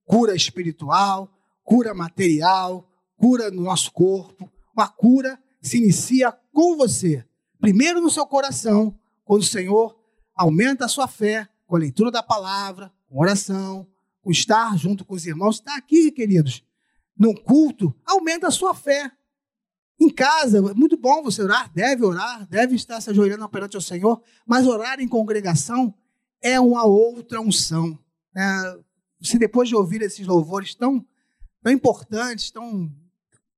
[0.05, 1.29] Cura espiritual,
[1.63, 4.51] cura material, cura no nosso corpo.
[4.75, 7.25] Uma cura se inicia com você.
[7.59, 9.97] Primeiro no seu coração, quando o Senhor
[10.35, 13.87] aumenta a sua fé com a leitura da palavra, com oração,
[14.27, 15.55] com estar junto com os irmãos.
[15.55, 16.61] Está aqui, queridos,
[17.17, 19.09] num culto, aumenta a sua fé.
[19.97, 23.81] Em casa, é muito bom você orar, deve orar, deve estar se ajoelhando perante o
[23.81, 25.95] Senhor, mas orar em congregação
[26.41, 27.97] é uma outra unção.
[28.35, 28.77] É,
[29.21, 31.03] se depois de ouvir esses louvores tão,
[31.63, 32.91] tão importantes, tão,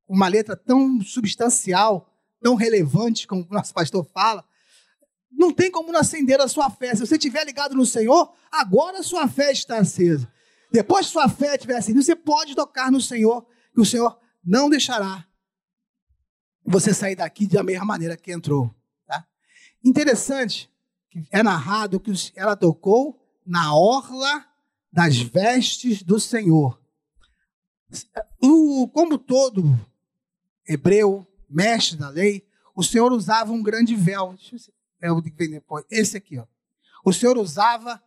[0.08, 4.46] uma letra tão substancial, tão relevante, como o nosso pastor fala,
[5.32, 6.94] não tem como não acender a sua fé.
[6.94, 10.32] Se você estiver ligado no Senhor, agora a sua fé está acesa.
[10.72, 14.70] Depois que sua fé estiver acesa, você pode tocar no Senhor, que o Senhor não
[14.70, 15.26] deixará
[16.64, 18.74] você sair daqui da mesma maneira que entrou.
[19.08, 19.26] Tá?
[19.84, 20.72] Interessante
[21.32, 24.46] é narrado que ela tocou na orla
[24.92, 26.80] das vestes do Senhor.
[28.42, 29.64] O, como todo
[30.68, 34.36] hebreu, mestre da lei, o Senhor usava um grande véu.
[35.38, 35.86] Depois.
[35.90, 36.46] Esse aqui, ó.
[37.04, 38.02] O Senhor usava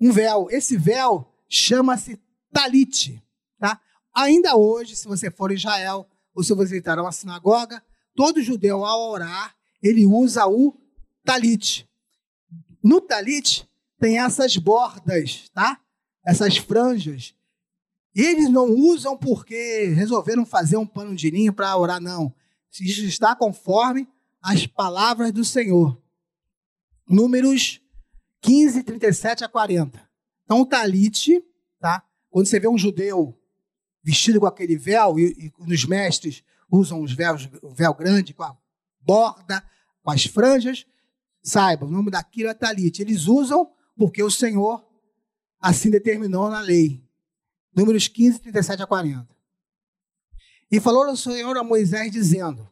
[0.00, 0.48] um véu.
[0.50, 2.20] Esse véu chama-se
[2.52, 3.22] talite.
[3.58, 3.80] Tá?
[4.14, 7.82] Ainda hoje, se você for em Israel, ou se você visitar uma sinagoga,
[8.14, 10.74] todo judeu, ao orar, ele usa o
[11.24, 11.88] talite.
[12.82, 15.80] No talite tem essas bordas, tá?
[16.24, 17.34] Essas franjas.
[18.14, 22.34] Eles não usam porque resolveram fazer um pano de linho para orar, não.
[22.80, 24.08] Isso está conforme
[24.42, 26.00] as palavras do Senhor.
[27.08, 27.80] Números
[28.40, 30.05] 15, 37 a 40.
[30.46, 31.44] Então, o talite,
[31.78, 32.02] tá?
[32.30, 33.38] Quando você vê um judeu
[34.02, 38.44] vestido com aquele véu, e, e os mestres usam os véus, o véu grande com
[38.44, 38.56] a
[39.00, 39.62] borda,
[40.02, 40.86] com as franjas,
[41.46, 43.02] Saiba, o nome daquilo é talite.
[43.02, 44.84] Eles usam porque o Senhor
[45.60, 47.00] assim determinou na lei.
[47.74, 49.28] Números 15, 37 a 40.
[50.72, 52.68] E falou o Senhor a Moisés, dizendo: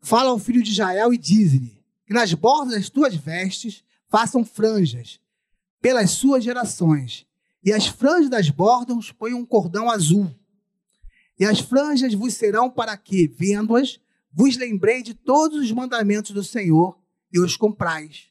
[0.00, 5.20] Fala ao filho de Israel e diz-lhe: Que nas bordas das tuas vestes façam franjas,
[5.82, 7.26] pelas suas gerações,
[7.64, 10.32] e as franjas das bordas ponham um cordão azul.
[11.38, 14.00] E as franjas vos serão para que, vendo-as,
[14.32, 16.98] vos lembrei de todos os mandamentos do Senhor
[17.32, 18.28] e os comprais.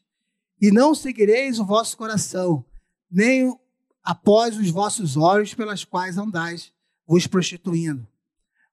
[0.60, 2.64] E não seguireis o vosso coração,
[3.10, 3.54] nem
[4.02, 6.72] após os vossos olhos pelas quais andais,
[7.06, 8.06] vos prostituindo,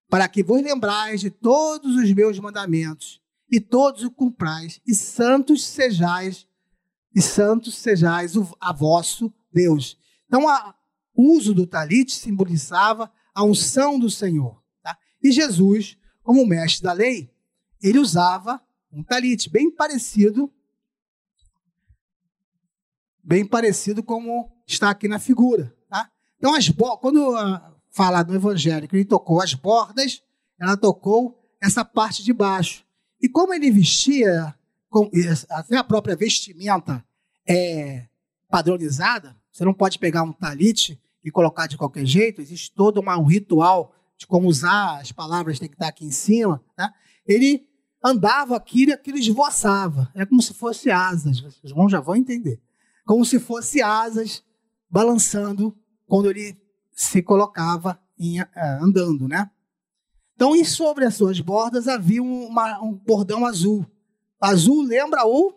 [0.10, 5.66] para que vos lembrais de todos os meus mandamentos, e todos os cumprais, e santos
[5.66, 6.48] sejais,
[7.16, 9.98] e santos sejais a vosso Deus.
[10.28, 10.46] Então,
[11.16, 14.62] o uso do talite simbolizava a unção do Senhor.
[14.84, 14.98] Tá?
[15.24, 17.34] E Jesus, como mestre da lei,
[17.82, 20.52] ele usava um talite bem parecido,
[23.24, 25.76] bem parecido como está aqui na figura.
[25.90, 26.10] Tá?
[26.38, 26.70] Então, as
[27.00, 30.22] quando uh, fala no Evangelho que ele tocou as bordas,
[30.60, 32.86] ela tocou essa parte de baixo.
[33.22, 34.56] E como ele vestia,
[35.50, 37.04] até a própria vestimenta
[37.48, 38.08] é
[38.50, 43.18] padronizada, você não pode pegar um talite e colocar de qualquer jeito, existe todo uma,
[43.18, 46.64] um ritual de como usar, as palavras têm que estar aqui em cima.
[46.78, 46.90] Né?
[47.26, 47.68] Ele
[48.04, 50.12] andava aqui e aquilo esvoaçava.
[50.16, 52.62] É como se fosse asas, os irmãos já vão entender.
[53.06, 54.44] Como se fosse asas
[54.90, 56.58] balançando quando ele
[56.92, 58.48] se colocava em, uh,
[58.82, 59.50] andando, né?
[60.36, 63.86] Então, e sobre as suas bordas havia uma, um bordão azul.
[64.40, 65.54] Azul lembra o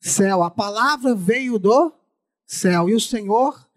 [0.00, 0.42] céu.
[0.42, 1.92] A palavra veio do
[2.46, 3.68] céu e o Senhor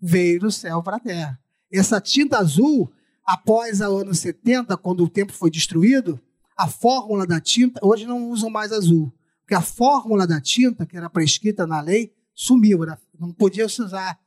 [0.00, 1.40] veio do céu para a terra.
[1.72, 2.92] Essa tinta azul,
[3.24, 6.20] após o ano 70, quando o templo foi destruído,
[6.56, 10.96] a fórmula da tinta, hoje não usam mais azul, porque a fórmula da tinta, que
[10.96, 12.80] era prescrita na lei, sumiu.
[13.18, 14.18] Não podia se usar,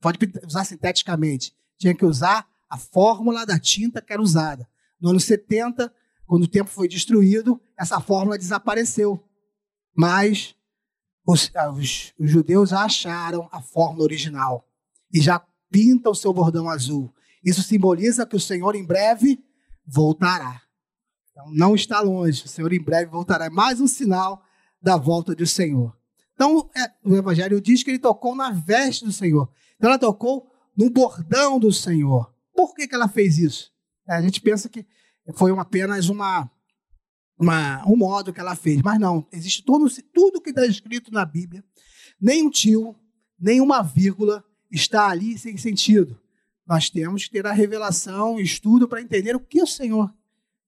[0.00, 1.54] pode usar sinteticamente.
[1.76, 4.66] Tinha que usar a fórmula da tinta que era usada.
[5.00, 5.92] No ano 70,
[6.32, 9.22] quando o templo foi destruído, essa fórmula desapareceu.
[9.94, 10.54] Mas
[11.26, 14.66] os, os, os judeus acharam a fórmula original
[15.12, 15.38] e já
[15.70, 17.12] pinta o seu bordão azul.
[17.44, 19.44] Isso simboliza que o Senhor em breve
[19.86, 20.62] voltará.
[21.30, 23.44] Então, não está longe, o Senhor em breve voltará.
[23.44, 24.42] É mais um sinal
[24.80, 25.94] da volta do Senhor.
[26.32, 29.52] Então, é, o Evangelho diz que ele tocou na veste do Senhor.
[29.76, 32.34] Então, ela tocou no bordão do Senhor.
[32.54, 33.70] Por que, que ela fez isso?
[34.08, 34.86] É, a gente pensa que
[35.34, 36.50] foi apenas uma,
[37.38, 39.26] uma, um modo que ela fez, mas não.
[39.32, 41.64] Existe todo, tudo que está escrito na Bíblia.
[42.20, 42.96] Nem um tio,
[43.38, 46.20] nem uma vírgula, está ali sem sentido.
[46.66, 50.12] Nós temos que ter a revelação, estudo para entender o que o Senhor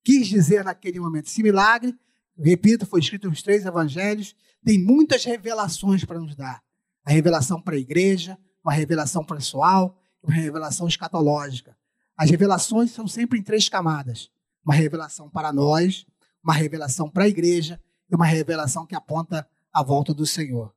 [0.05, 1.27] quis dizer naquele momento.
[1.27, 1.95] Esse milagre,
[2.39, 6.63] repito, foi escrito nos três evangelhos, tem muitas revelações para nos dar.
[7.05, 11.77] A revelação para a igreja, uma revelação pessoal, uma revelação escatológica.
[12.17, 14.31] As revelações são sempre em três camadas:
[14.65, 16.07] uma revelação para nós,
[16.43, 20.75] uma revelação para a igreja e uma revelação que aponta a volta do Senhor.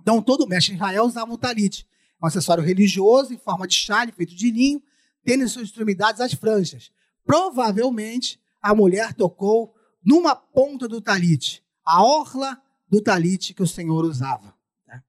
[0.00, 1.86] Então, todo mestre Israel usava um talite
[2.22, 4.80] um acessório religioso em forma de chale feito de linho,
[5.24, 6.92] tendo em suas extremidades as franjas.
[7.24, 14.04] Provavelmente a mulher tocou numa ponta do talite, a orla do talite que o Senhor
[14.04, 14.56] usava.
[14.86, 15.02] Né?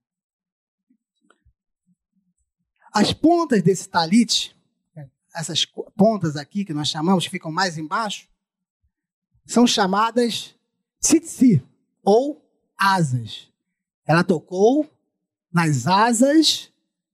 [2.92, 4.53] As pontas desse talite,
[5.34, 5.66] essas
[5.96, 8.28] pontas aqui que nós chamamos, que ficam mais embaixo,
[9.46, 10.56] são chamadas
[11.02, 11.62] tzitzi,
[12.04, 12.42] ou
[12.78, 13.52] asas.
[14.06, 14.90] Ela tocou
[15.52, 16.72] nas asas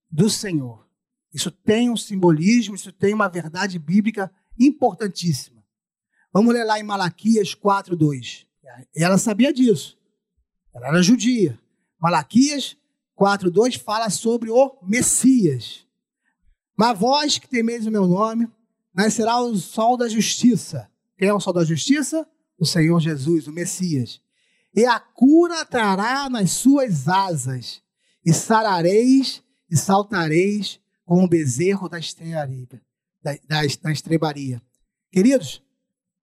[0.10, 0.88] do Senhor.
[1.34, 5.64] Isso tem um simbolismo, isso tem uma verdade bíblica importantíssima.
[6.34, 8.46] Vamos ler lá em Malaquias 4:2.
[8.96, 9.98] Ela sabia disso.
[10.74, 11.60] Ela era judia.
[12.00, 12.78] Malaquias
[13.16, 15.86] 4:2 fala sobre o Messias.
[16.80, 18.48] Mas vós que temeis o meu nome,
[18.94, 20.90] nascerá o sol da justiça.
[21.18, 22.26] Quem é o sol da justiça?
[22.58, 24.22] O Senhor Jesus, o Messias.
[24.74, 27.82] E a cura trará nas suas asas,
[28.26, 32.66] e sarareis e saltareis com o bezerro da estrebaria.
[33.22, 34.62] Da, da, da estrebaria.
[35.12, 35.62] Queridos,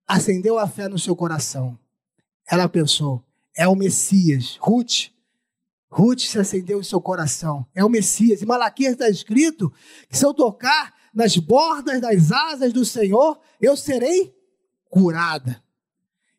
[0.09, 1.79] acendeu a fé no seu coração.
[2.51, 3.23] Ela pensou,
[3.55, 4.57] é o Messias.
[4.59, 5.11] Ruth,
[5.91, 7.67] Ruth se acendeu em seu coração.
[7.75, 8.43] É o Messias.
[8.43, 9.73] E Malaquias está escrito
[10.09, 14.35] que se eu tocar nas bordas das asas do Senhor, eu serei
[14.91, 15.63] curada.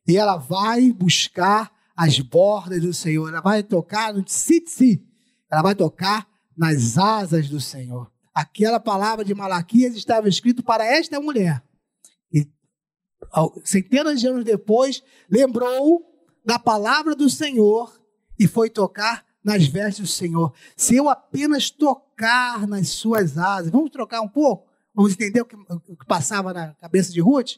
[0.07, 3.29] E ela vai buscar as bordas do Senhor.
[3.29, 5.03] Ela vai tocar no tzitzi.
[5.51, 8.12] Ela vai tocar nas asas do Senhor.
[8.33, 11.63] Aquela palavra de Malaquias estava escrito para esta mulher.
[12.31, 12.47] E
[13.63, 16.05] centenas de anos depois, lembrou
[16.45, 17.99] da palavra do Senhor
[18.39, 20.53] e foi tocar nas vestes do Senhor.
[20.75, 24.67] Se eu apenas tocar nas suas asas, vamos trocar um pouco?
[24.93, 27.53] Vamos entender o que, o que passava na cabeça de Ruth?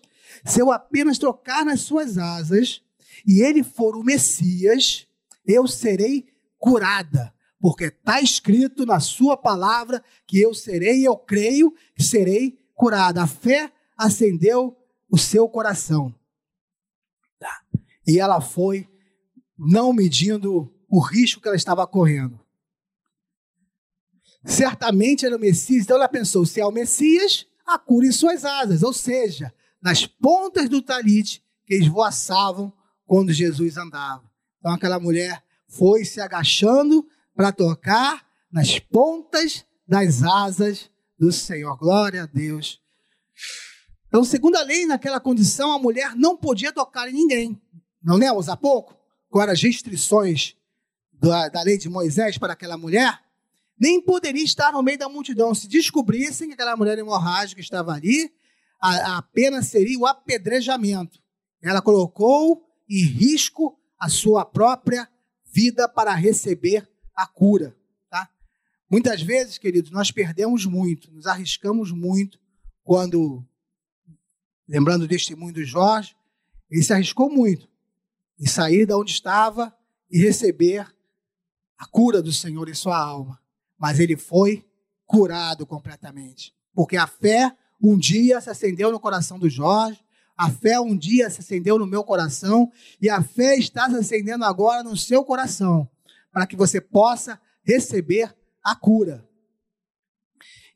[0.46, 2.84] Se eu apenas tocar nas suas asas
[3.26, 5.08] e ele for o Messias,
[5.44, 6.28] eu serei
[6.60, 13.24] curada porque está escrito na sua palavra que eu serei, eu creio que serei curada.
[13.24, 14.78] A fé acendeu
[15.10, 16.14] o seu coração.
[17.40, 17.62] Tá.
[18.08, 18.88] E ela foi,
[19.58, 22.40] não medindo o risco que ela estava correndo.
[24.46, 28.46] Certamente era o Messias, então ela pensou: se é o Messias, a cura em suas
[28.46, 32.74] asas, ou seja, nas pontas do talite que esvoaçavam
[33.06, 34.24] quando Jesus andava.
[34.60, 41.78] Então aquela mulher foi se agachando para tocar nas pontas das asas do Senhor.
[41.78, 42.82] Glória a Deus.
[44.08, 47.62] Então, segundo a lei, naquela condição, a mulher não podia tocar em ninguém.
[48.02, 48.98] Não lemos há pouco?
[49.30, 50.56] Quais as restrições
[51.20, 53.20] da, da lei de Moisés para aquela mulher?
[53.80, 55.54] Nem poderia estar no meio da multidão.
[55.56, 58.32] Se descobrissem que aquela mulher hemorrágica estava ali,
[58.82, 61.22] a, a pena seria o apedrejamento.
[61.62, 65.08] Ela colocou em risco a sua própria
[65.52, 67.76] vida para receber a cura.
[68.10, 68.30] Tá?
[68.90, 72.40] Muitas vezes, queridos, nós perdemos muito, nos arriscamos muito
[72.84, 73.46] quando,
[74.68, 76.16] lembrando do testemunho do Jorge,
[76.70, 77.68] ele se arriscou muito
[78.40, 79.76] em sair da onde estava
[80.10, 80.88] e receber
[81.80, 83.40] a cura do Senhor em sua alma.
[83.78, 84.70] Mas ele foi
[85.06, 86.54] curado completamente.
[86.76, 90.04] Porque a fé um dia se acendeu no coração do Jorge,
[90.38, 94.46] a fé um dia se acendeu no meu coração e a fé está se acendendo
[94.46, 95.90] agora no seu coração,
[96.32, 99.28] para que você possa receber a cura.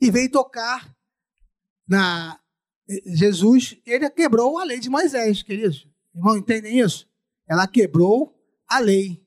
[0.02, 0.94] E veio tocar
[1.88, 2.40] na
[3.06, 5.88] Jesus, ele quebrou a lei de Moisés, queridos.
[6.14, 7.10] Irmão, entendem isso?
[7.48, 8.38] Ela quebrou
[8.68, 9.23] a lei.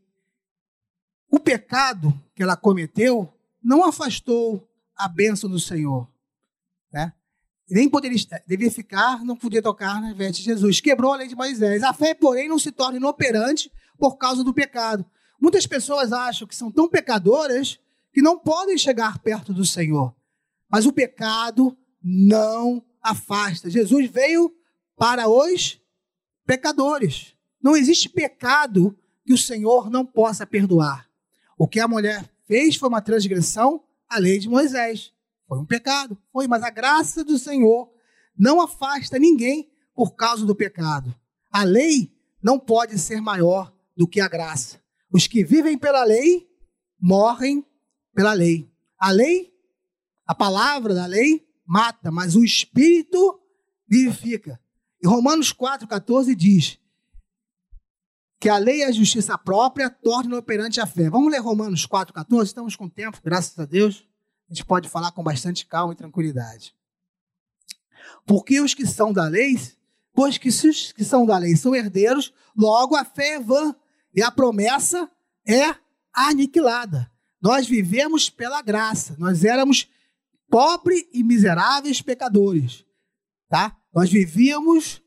[1.31, 6.09] O pecado que ela cometeu não afastou a bênção do Senhor.
[6.93, 7.13] Né?
[7.69, 10.81] Nem poderia, devia ficar, não podia tocar na veste de Jesus.
[10.81, 11.83] Quebrou a lei de Moisés.
[11.83, 15.05] A fé, porém, não se torna inoperante por causa do pecado.
[15.41, 17.79] Muitas pessoas acham que são tão pecadoras
[18.13, 20.15] que não podem chegar perto do Senhor.
[20.71, 23.69] Mas o pecado não afasta.
[23.69, 24.55] Jesus veio
[24.97, 25.81] para os
[26.47, 27.35] pecadores.
[27.63, 31.06] Não existe pecado que o Senhor não possa perdoar.
[31.57, 35.13] O que a mulher fez foi uma transgressão à lei de Moisés.
[35.49, 37.91] Foi um pecado, foi, mas a graça do Senhor
[38.37, 41.15] não afasta ninguém por causa do pecado.
[41.51, 44.81] A lei não pode ser maior do que a graça.
[45.11, 46.47] Os que vivem pela lei
[47.01, 47.65] morrem
[48.15, 48.71] pela lei.
[48.99, 49.53] A lei,
[50.27, 53.41] a palavra da lei mata, mas o espírito
[53.89, 54.61] vivifica.
[55.03, 56.79] E Romanos 4:14 diz:
[58.39, 61.09] que a lei e a justiça própria tornem operante a fé.
[61.09, 62.45] Vamos ler Romanos 4,14?
[62.45, 64.07] Estamos com tempo, graças a Deus.
[64.49, 66.75] A gente pode falar com bastante calma e tranquilidade.
[68.27, 69.59] Porque os que são da lei,
[70.13, 73.75] pois que os que são da lei são herdeiros, logo a fé é vã
[74.15, 75.11] e a promessa
[75.47, 75.75] é
[76.13, 77.11] aniquilada.
[77.41, 79.89] Nós vivemos pela graça, nós éramos
[80.49, 82.85] pobres e miseráveis pecadores,
[83.49, 83.77] tá?
[83.95, 85.03] Nós vivíamos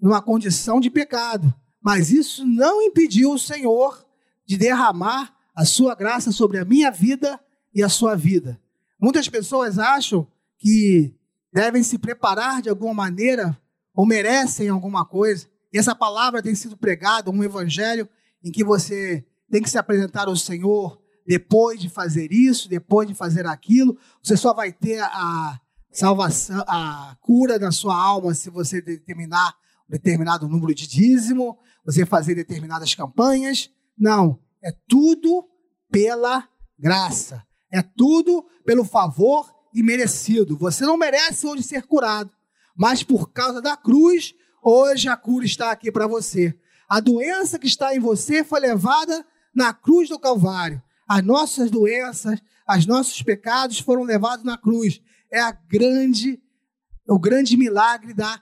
[0.00, 1.52] numa condição de pecado.
[1.84, 4.06] Mas isso não impediu o Senhor
[4.46, 7.38] de derramar a sua graça sobre a minha vida
[7.74, 8.58] e a sua vida.
[8.98, 11.14] Muitas pessoas acham que
[11.52, 13.60] devem se preparar de alguma maneira
[13.94, 15.46] ou merecem alguma coisa.
[15.70, 18.08] E essa palavra tem sido pregada, um evangelho
[18.42, 23.14] em que você tem que se apresentar ao Senhor depois de fazer isso, depois de
[23.14, 23.98] fazer aquilo.
[24.22, 25.60] Você só vai ter a
[25.92, 29.54] salvação, a cura da sua alma se você determinar
[29.88, 33.70] um determinado número de dízimo, você fazer determinadas campanhas.
[33.96, 35.48] Não, é tudo
[35.90, 37.44] pela graça.
[37.70, 40.56] É tudo pelo favor imerecido.
[40.56, 42.30] Você não merece hoje ser curado,
[42.76, 46.56] mas por causa da cruz, hoje a cura está aqui para você.
[46.88, 50.82] A doença que está em você foi levada na cruz do Calvário.
[51.08, 55.00] As nossas doenças, os nossos pecados foram levados na cruz.
[55.30, 56.40] É a grande,
[57.08, 58.40] o grande milagre da,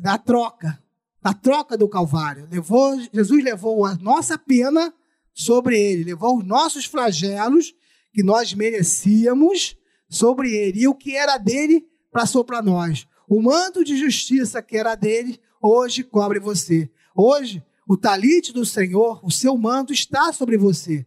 [0.00, 0.81] da troca
[1.22, 2.48] da troca do Calvário.
[2.50, 4.92] Levou, Jesus levou a nossa pena
[5.32, 7.74] sobre ele, levou os nossos flagelos
[8.12, 9.76] que nós merecíamos
[10.08, 10.80] sobre ele.
[10.80, 13.06] E o que era dele passou para nós.
[13.28, 16.90] O manto de justiça que era dele, hoje cobre você.
[17.14, 21.06] Hoje, o talite do Senhor, o seu manto está sobre você.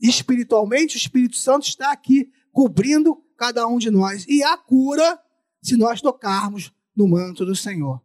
[0.00, 4.24] Espiritualmente, o Espírito Santo está aqui cobrindo cada um de nós.
[4.28, 5.18] E a cura
[5.62, 8.00] se nós tocarmos no manto do Senhor.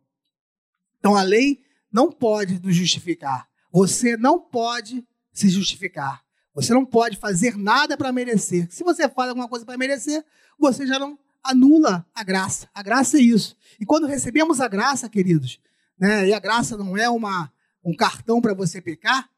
[1.04, 1.60] Então a lei
[1.92, 3.46] não pode nos justificar.
[3.74, 6.24] Você não pode se justificar.
[6.56, 8.70] Você não pode fazer nada para merecer.
[8.72, 10.24] Se você faz alguma coisa para merecer,
[10.58, 12.70] você já não anula a graça.
[12.74, 13.58] A graça é isso.
[13.82, 15.60] E quando recebemos a graça, queridos,
[16.00, 17.52] né, e a graça não é uma,
[17.84, 19.30] um cartão para você pecar,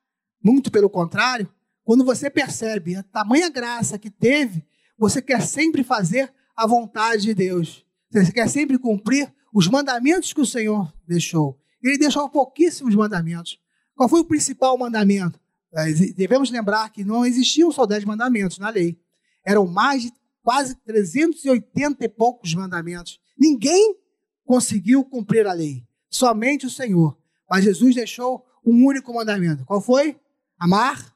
[0.43, 1.51] muito pelo contrário,
[1.83, 4.63] quando você percebe a tamanha graça que teve,
[4.99, 7.83] você quer sempre fazer a vontade de Deus.
[8.11, 11.57] Você quer sempre cumprir os mandamentos que o Senhor deixou.
[11.89, 13.59] Ele deixou pouquíssimos mandamentos.
[13.95, 15.39] Qual foi o principal mandamento?
[15.73, 18.99] É, devemos lembrar que não existiam só dez mandamentos na lei.
[19.45, 23.19] Eram mais de quase 380 e poucos mandamentos.
[23.37, 23.95] Ninguém
[24.45, 25.83] conseguiu cumprir a lei.
[26.09, 27.17] Somente o Senhor.
[27.49, 29.65] Mas Jesus deixou um único mandamento.
[29.65, 30.19] Qual foi?
[30.57, 31.13] Amar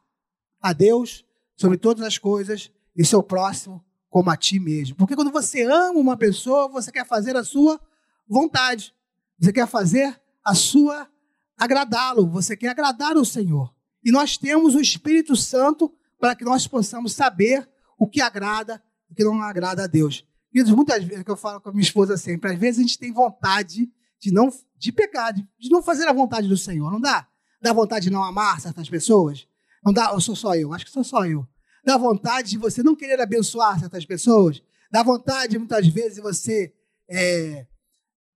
[0.62, 4.96] a Deus sobre todas as coisas e seu próximo como a ti mesmo.
[4.96, 7.80] Porque quando você ama uma pessoa, você quer fazer a sua
[8.28, 8.94] vontade.
[9.40, 11.10] Você quer fazer a sua
[11.58, 13.74] agradá-lo, você quer agradar o Senhor.
[14.04, 19.14] E nós temos o Espírito Santo para que nós possamos saber o que agrada e
[19.14, 20.26] o que não agrada a Deus.
[20.52, 22.98] Queridos, muitas vezes, que eu falo com a minha esposa sempre, às vezes a gente
[22.98, 27.02] tem vontade de não de pecar, de, de não fazer a vontade do Senhor, não
[27.02, 27.28] dá?
[27.62, 29.46] Dá vontade de não amar certas pessoas?
[29.84, 30.74] Não dá, ou sou só eu?
[30.74, 31.46] Acho que sou só eu.
[31.84, 34.62] Dá vontade de você não querer abençoar certas pessoas?
[34.92, 36.74] Dá vontade, muitas vezes, de você
[37.10, 37.68] é,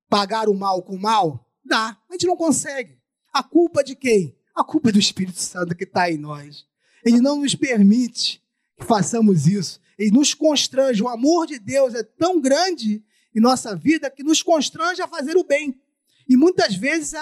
[0.10, 1.43] pagar o mal com o mal?
[1.64, 1.98] Dá.
[2.10, 2.98] A gente não consegue.
[3.34, 4.38] A culpa de quem?
[4.56, 6.66] A culpa do Espírito Santo que está em nós.
[7.06, 8.42] Ele não nos permite
[8.78, 9.80] que façamos isso.
[9.98, 11.02] Ele nos constrange.
[11.02, 13.04] O amor de Deus é tão grande
[13.36, 15.80] em nossa vida que nos constrange a fazer o bem.
[16.28, 17.14] E muitas vezes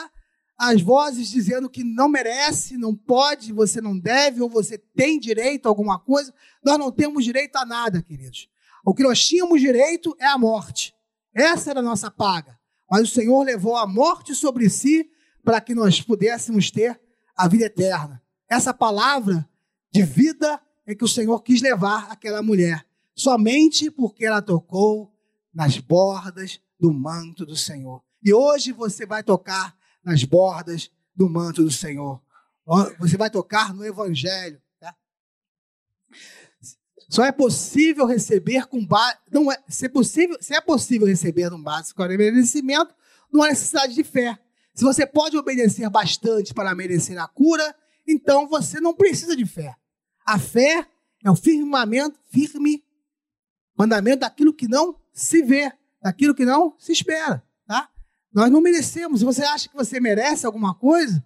[0.57, 5.65] as vozes dizendo que não merece, não pode, você não deve, ou você tem direito
[5.65, 6.33] a alguma coisa,
[6.63, 8.47] nós não temos direito a nada, queridos.
[8.85, 10.93] O que nós tínhamos direito é a morte.
[11.33, 12.59] Essa era a nossa paga.
[12.91, 15.09] Mas o Senhor levou a morte sobre si
[15.45, 16.99] para que nós pudéssemos ter
[17.33, 18.21] a vida eterna.
[18.49, 19.47] Essa palavra
[19.89, 22.85] de vida é que o Senhor quis levar aquela mulher,
[23.15, 25.09] somente porque ela tocou
[25.53, 28.03] nas bordas do manto do Senhor.
[28.21, 29.73] E hoje você vai tocar
[30.03, 32.21] nas bordas do manto do Senhor.
[32.99, 34.61] Você vai tocar no Evangelho.
[34.79, 34.93] Tá?
[37.11, 39.17] Só é possível receber com base.
[39.29, 42.95] Não é, se, é possível, se é possível receber no básico merecimento,
[43.29, 44.39] não há necessidade de fé.
[44.73, 47.75] Se você pode obedecer bastante para merecer a cura,
[48.07, 49.75] então você não precisa de fé.
[50.25, 50.87] A fé
[51.21, 52.81] é o firmamento, firme
[53.77, 55.69] mandamento daquilo que não se vê,
[56.01, 57.89] daquilo que não se espera, tá?
[58.33, 59.19] Nós não merecemos.
[59.19, 61.21] Se você acha que você merece alguma coisa,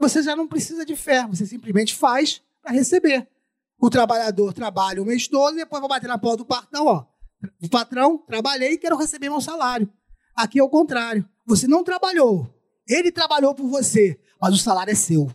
[0.00, 3.28] você já não precisa de fé, você simplesmente faz para receber.
[3.82, 7.04] O trabalhador trabalha o mês todo e depois vai bater na porta do patrão, ó.
[7.60, 9.92] O patrão, trabalhei e quero receber meu salário.
[10.36, 11.28] Aqui é o contrário.
[11.44, 12.48] Você não trabalhou,
[12.88, 15.28] ele trabalhou por você, mas o salário é seu.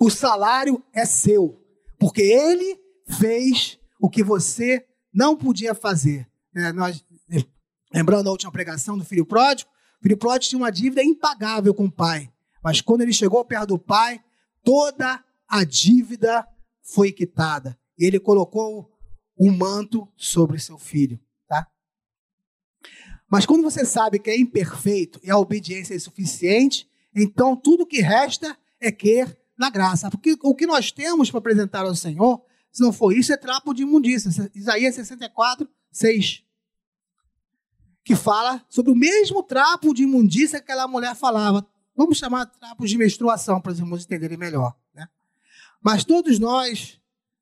[0.00, 1.64] O salário é seu,
[2.00, 2.80] porque ele
[3.16, 4.84] fez o que você
[5.14, 6.28] não podia fazer.
[6.56, 7.04] É, nós,
[7.94, 11.84] lembrando a última pregação do filho pródigo, o filho pródigo tinha uma dívida impagável com
[11.84, 12.28] o pai,
[12.60, 14.20] mas quando ele chegou perto do pai,
[14.64, 16.44] toda a dívida
[16.82, 17.78] foi quitada.
[17.98, 18.90] Ele colocou
[19.38, 21.18] um manto sobre seu filho.
[23.32, 28.02] Mas quando você sabe que é imperfeito e a obediência é insuficiente, então tudo que
[28.02, 30.10] resta é querer na graça.
[30.10, 33.72] Porque o que nós temos para apresentar ao Senhor, se não for isso, é trapo
[33.72, 34.28] de imundícia.
[34.54, 36.44] Isaías 64, 6.
[38.04, 41.66] Que fala sobre o mesmo trapo de imundícia que aquela mulher falava.
[41.96, 44.76] Vamos chamar trapos de menstruação para os irmãos entenderem melhor.
[45.82, 47.00] Mas todos nós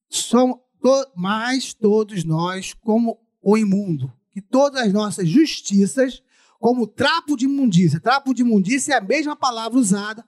[0.09, 6.23] somos, to, todos nós, como o imundo, que todas as nossas justiças,
[6.59, 8.01] como trapo de imundícia.
[8.01, 10.25] Trapo de imundícia é a mesma palavra usada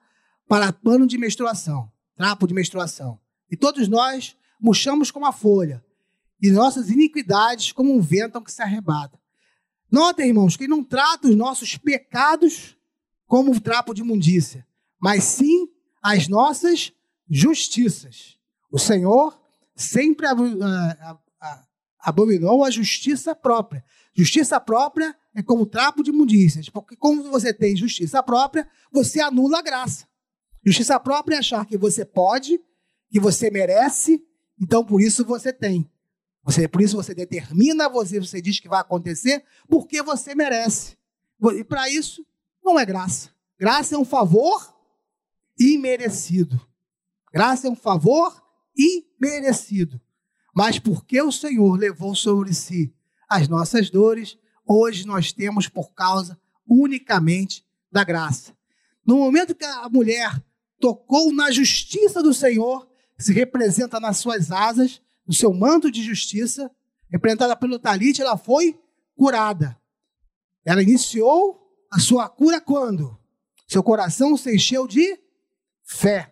[0.49, 1.91] para pano de menstruação.
[2.17, 3.19] Trapo de menstruação.
[3.51, 5.85] E todos nós murchamos como a folha,
[6.41, 9.19] e nossas iniquidades como um vento que se arrebata.
[9.91, 12.77] Notem, irmãos, que não trata os nossos pecados
[13.27, 14.67] como um trapo de imundícia,
[15.01, 15.69] mas sim
[16.03, 16.93] as nossas
[17.29, 18.39] justiças.
[18.71, 19.41] O Senhor
[19.75, 20.27] sempre
[21.99, 23.85] abominou a justiça própria.
[24.15, 29.59] Justiça própria é como trapo de imundícias, porque como você tem justiça própria, você anula
[29.59, 30.07] a graça.
[30.65, 32.61] Justiça própria é achar que você pode,
[33.11, 34.23] que você merece,
[34.61, 35.91] então por isso você tem.
[36.45, 40.97] Você, por isso você determina, você, você diz que vai acontecer, porque você merece.
[41.57, 42.27] E para isso,
[42.63, 43.31] não é graça.
[43.59, 44.75] Graça é um favor
[45.59, 46.61] imerecido.
[47.33, 48.43] Graça é um favor
[48.77, 50.01] imerecido.
[50.55, 52.95] Mas porque o Senhor levou sobre si
[53.29, 58.55] as nossas dores, hoje nós temos por causa unicamente da graça.
[59.07, 60.43] No momento que a mulher
[60.79, 62.87] tocou na justiça do Senhor,
[63.19, 66.71] se representa nas suas asas, no seu manto de justiça,
[67.09, 68.79] representada pelo talite, ela foi
[69.17, 69.79] curada.
[70.65, 73.19] Ela iniciou a sua cura quando?
[73.67, 75.19] Seu coração se encheu de
[75.83, 76.32] fé.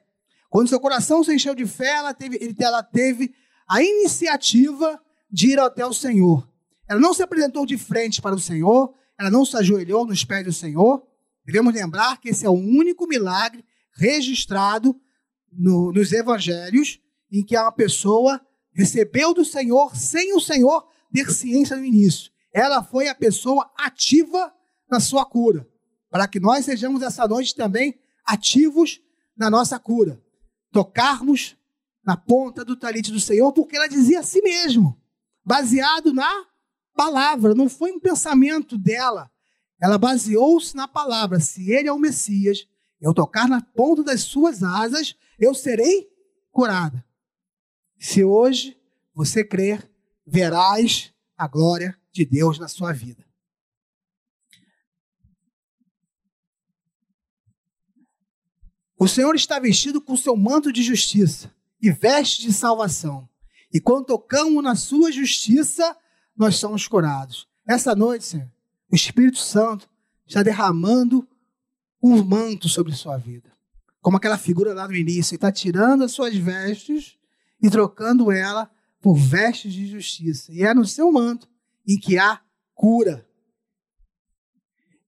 [0.51, 3.32] Quando seu coração se encheu de fé, ela teve, ela teve
[3.68, 6.46] a iniciativa de ir até o Senhor.
[6.88, 10.44] Ela não se apresentou de frente para o Senhor, ela não se ajoelhou nos pés
[10.44, 11.07] do Senhor.
[11.46, 15.01] Devemos lembrar que esse é o único milagre registrado
[15.53, 16.98] no, nos evangelhos
[17.30, 18.40] em que uma pessoa
[18.72, 22.32] recebeu do Senhor sem o Senhor ter ciência no início.
[22.53, 24.53] Ela foi a pessoa ativa
[24.90, 25.64] na sua cura,
[26.11, 29.01] para que nós sejamos essa noite também ativos
[29.36, 30.20] na nossa cura.
[30.70, 31.56] Tocarmos
[32.04, 35.00] na ponta do talite do Senhor, porque ela dizia a si mesmo,
[35.44, 36.46] baseado na
[36.94, 39.30] palavra, não foi um pensamento dela.
[39.80, 42.66] ela baseou-se na palavra: se ele é o Messias,
[43.00, 46.08] eu tocar na ponta das suas asas, eu serei
[46.50, 47.04] curada.
[47.98, 48.78] Se hoje
[49.14, 49.90] você crer,
[50.26, 53.29] verás a glória de Deus na sua vida.
[59.01, 63.26] O Senhor está vestido com seu manto de justiça e veste de salvação.
[63.72, 65.96] E quando tocamos na sua justiça,
[66.36, 67.48] nós somos curados.
[67.66, 68.53] Essa noite, Senhor,
[68.92, 69.88] o Espírito Santo
[70.26, 71.26] está derramando
[72.03, 73.51] um manto sobre sua vida.
[74.03, 77.16] Como aquela figura lá no início, ele está tirando as suas vestes
[77.62, 78.70] e trocando ela
[79.01, 80.53] por vestes de justiça.
[80.53, 81.48] E é no seu manto
[81.88, 82.38] em que há
[82.74, 83.26] cura.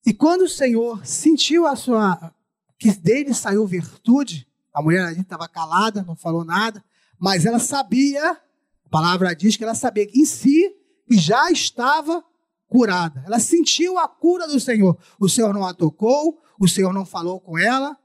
[0.06, 2.34] E quando o Senhor sentiu a sua
[2.82, 6.84] que dele saiu virtude, a mulher ali estava calada, não falou nada,
[7.16, 10.74] mas ela sabia, a palavra diz que ela sabia que em si
[11.06, 12.24] que já estava
[12.66, 13.22] curada.
[13.24, 14.98] Ela sentiu a cura do Senhor.
[15.20, 17.96] O Senhor não a tocou, o Senhor não falou com ela,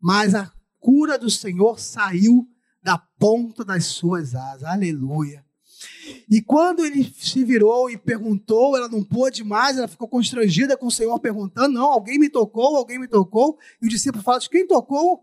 [0.00, 2.46] mas a cura do Senhor saiu
[2.80, 4.62] da ponta das suas asas.
[4.62, 5.44] Aleluia.
[6.30, 10.86] E quando ele se virou e perguntou, ela não pôde mais, ela ficou constrangida com
[10.86, 13.58] o Senhor perguntando: não, alguém me tocou, alguém me tocou.
[13.80, 15.22] E o discípulo fala: quem tocou?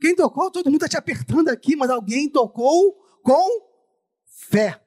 [0.00, 0.50] Quem tocou?
[0.50, 3.70] Todo mundo está te apertando aqui, mas alguém tocou com
[4.24, 4.80] fé.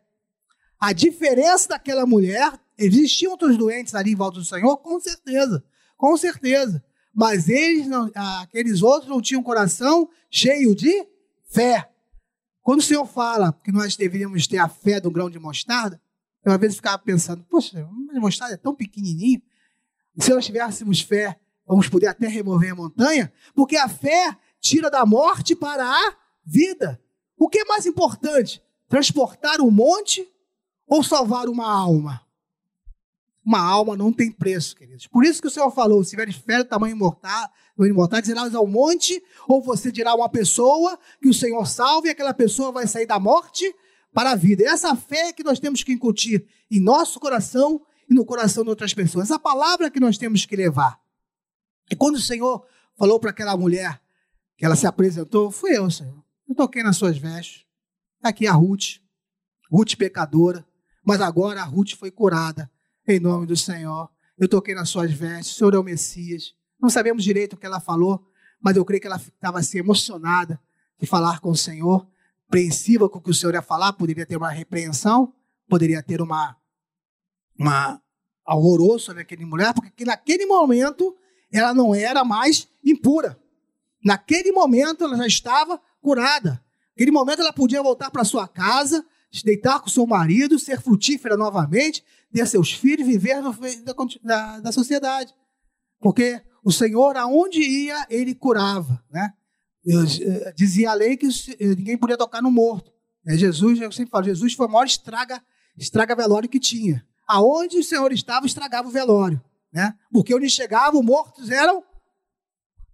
[0.79, 4.77] A diferença daquela mulher, existiam outros doentes ali em volta do Senhor?
[4.77, 5.63] Com certeza,
[5.95, 6.83] com certeza.
[7.13, 11.07] Mas eles, não, aqueles outros não tinham coração cheio de
[11.45, 11.89] fé.
[12.63, 16.01] Quando o Senhor fala que nós deveríamos ter a fé do grão de mostarda,
[16.45, 19.41] eu às vezes ficava pensando, poxa, de mostarda é tão pequenininho.
[20.17, 25.05] Se nós tivéssemos fé, vamos poder até remover a montanha, porque a fé tira da
[25.05, 27.01] morte para a vida.
[27.37, 28.63] O que é mais importante?
[28.87, 30.25] Transportar um monte
[30.87, 32.21] ou salvar uma alma?
[33.45, 35.05] Uma alma não tem preço, queridos.
[35.05, 38.55] Por isso que o Senhor falou: se tiveres fé do tamanho mortal, do imortal, dirás
[38.55, 42.87] ao monte, ou você dirá uma pessoa que o Senhor salve e aquela pessoa vai
[42.87, 43.73] sair da morte
[44.13, 44.63] para a vida.
[44.63, 48.63] E essa fé é que nós temos que incutir em nosso coração e no coração
[48.63, 49.25] de outras pessoas.
[49.25, 50.97] Essa palavra que nós temos que levar.
[51.91, 52.65] E quando o Senhor
[52.97, 54.01] falou para aquela mulher
[54.55, 56.23] que ela se apresentou, fui eu, Senhor.
[56.47, 57.65] Eu toquei nas suas vestes.
[58.17, 59.01] Está aqui a Ruth,
[59.69, 60.65] Ruth pecadora,
[61.03, 62.71] mas agora a Ruth foi curada
[63.07, 64.09] em nome do Senhor.
[64.37, 66.53] Eu toquei nas suas vestes, o Senhor é o Messias.
[66.79, 68.25] Não sabemos direito o que ela falou,
[68.61, 70.59] mas eu creio que ela estava assim emocionada
[70.99, 72.07] de falar com o Senhor,
[72.47, 75.33] apreensiva com o que o Senhor ia falar, poderia ter uma repreensão,
[75.67, 76.55] poderia ter uma,
[77.57, 78.01] uma
[78.45, 81.15] alvoroço naquele mulher, porque naquele momento
[81.51, 83.39] ela não era mais impura.
[84.03, 86.63] Naquele momento ela já estava curada.
[86.91, 91.35] Naquele momento ela podia voltar para sua casa, se deitar com seu marido, ser frutífera
[91.35, 92.03] novamente,
[92.33, 93.55] ter seus filhos, viver no,
[94.23, 95.33] da, da sociedade.
[95.99, 99.01] Porque o Senhor, aonde ia, ele curava.
[99.11, 99.31] Né?
[99.85, 102.91] Eu, eh, dizia a lei que eh, ninguém podia tocar no morto.
[103.25, 105.41] É, Jesus, eu sempre falo, Jesus foi o maior estraga,
[105.77, 107.05] estraga velório que tinha.
[107.27, 109.41] Aonde o Senhor estava, estragava o velório.
[109.71, 109.93] Né?
[110.11, 111.83] Porque onde chegava, os mortos eram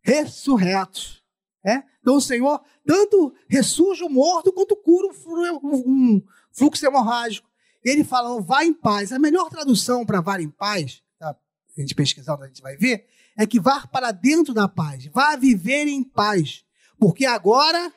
[0.02, 1.24] ressurretos.
[1.64, 1.84] Né?
[2.02, 6.22] Então o Senhor tanto ressurge o morto quanto cura um
[6.52, 7.49] fluxo hemorrágico.
[7.84, 9.12] Ele fala, vá em paz.
[9.12, 11.36] A melhor tradução para vá em paz, tá?
[11.78, 13.06] a gente pesquisando, a gente vai ver,
[13.38, 15.06] é que vá para dentro da paz.
[15.08, 16.64] Vá viver em paz.
[17.00, 17.94] Porque agora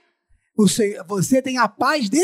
[0.57, 2.22] você tem a paz de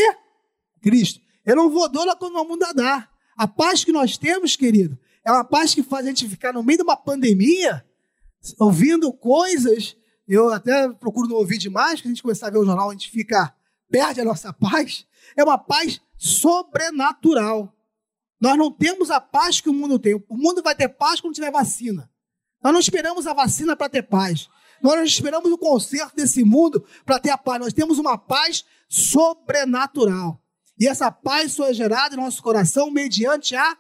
[0.81, 1.21] Cristo.
[1.45, 3.11] Eu não vou dona quando o mundo dar.
[3.37, 6.63] A paz que nós temos, querido, é uma paz que faz a gente ficar no
[6.63, 7.85] meio de uma pandemia,
[8.59, 9.97] ouvindo coisas.
[10.27, 12.93] Eu até procuro não ouvir demais, que a gente começar a ver o jornal, a
[12.93, 13.55] gente fica,
[13.91, 15.07] perde a nossa paz.
[15.37, 17.75] É uma paz sobrenatural.
[18.41, 20.15] Nós não temos a paz que o mundo tem.
[20.15, 22.11] O mundo vai ter paz quando tiver vacina.
[22.63, 24.49] Nós não esperamos a vacina para ter paz.
[24.83, 27.61] Nós não esperamos o conserto desse mundo para ter a paz.
[27.61, 30.43] Nós temos uma paz sobrenatural.
[30.79, 33.77] E essa paz só é gerada em nosso coração mediante a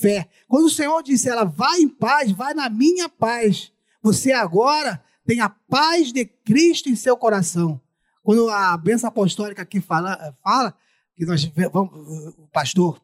[0.00, 0.28] fé.
[0.48, 3.70] Quando o Senhor disse, ela vai em paz, vai na minha paz.
[4.02, 7.80] Você agora tem a paz de Cristo em seu coração.
[8.22, 10.74] Quando a bênção apostólica aqui fala, fala
[11.22, 13.00] que nós vamos, o pastor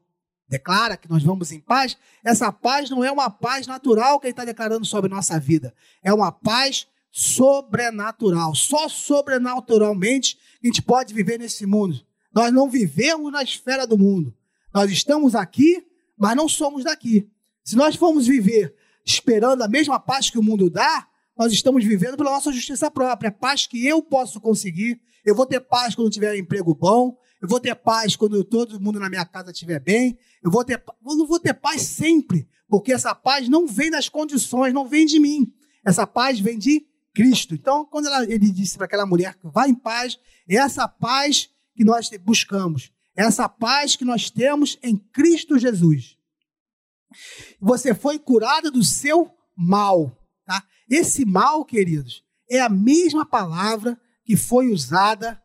[0.49, 4.33] declara que nós vamos em paz, essa paz não é uma paz natural que ele
[4.33, 5.73] está declarando sobre nossa vida.
[6.03, 8.55] É uma paz sobrenatural.
[8.55, 12.01] Só sobrenaturalmente a gente pode viver nesse mundo.
[12.35, 14.35] Nós não vivemos na esfera do mundo.
[14.75, 17.29] Nós estamos aqui, mas não somos daqui.
[17.63, 21.07] Se nós formos viver esperando a mesma paz que o mundo dá,
[21.37, 25.01] nós estamos vivendo pela nossa justiça própria, paz que eu posso conseguir.
[25.25, 28.81] Eu vou ter paz quando tiver um emprego bom, eu vou ter paz quando todo
[28.81, 32.49] mundo na minha casa estiver bem, eu vou ter, eu não vou ter paz sempre,
[32.69, 35.53] porque essa paz não vem das condições, não vem de mim.
[35.85, 37.55] Essa paz vem de Cristo.
[37.55, 40.19] Então, quando ela, ele disse para aquela mulher vá em paz,
[40.49, 46.17] é essa paz que nós buscamos, é essa paz que nós temos em Cristo Jesus.
[47.61, 50.17] Você foi curada do seu mal.
[50.45, 50.63] Tá?
[50.91, 55.41] Esse mal, queridos, é a mesma palavra que foi usada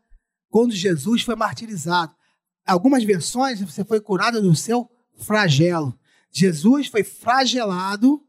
[0.54, 2.16] quando Jesus foi martirizado.
[2.64, 4.88] Algumas versões você foi curada do seu
[5.18, 5.98] flagelo.
[6.32, 8.24] Jesus foi flagelado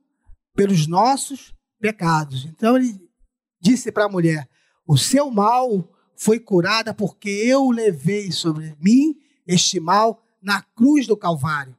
[0.55, 2.47] pelos nossos pecados.
[2.47, 2.99] Então ele
[3.61, 4.49] disse para a mulher:
[4.87, 9.15] O seu mal foi curada porque eu levei sobre mim
[9.47, 11.77] este mal na cruz do Calvário.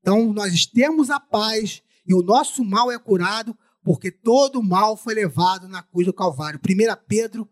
[0.00, 4.96] Então nós temos a paz e o nosso mal é curado porque todo o mal
[4.96, 6.58] foi levado na cruz do Calvário.
[6.58, 7.48] 1 Pedro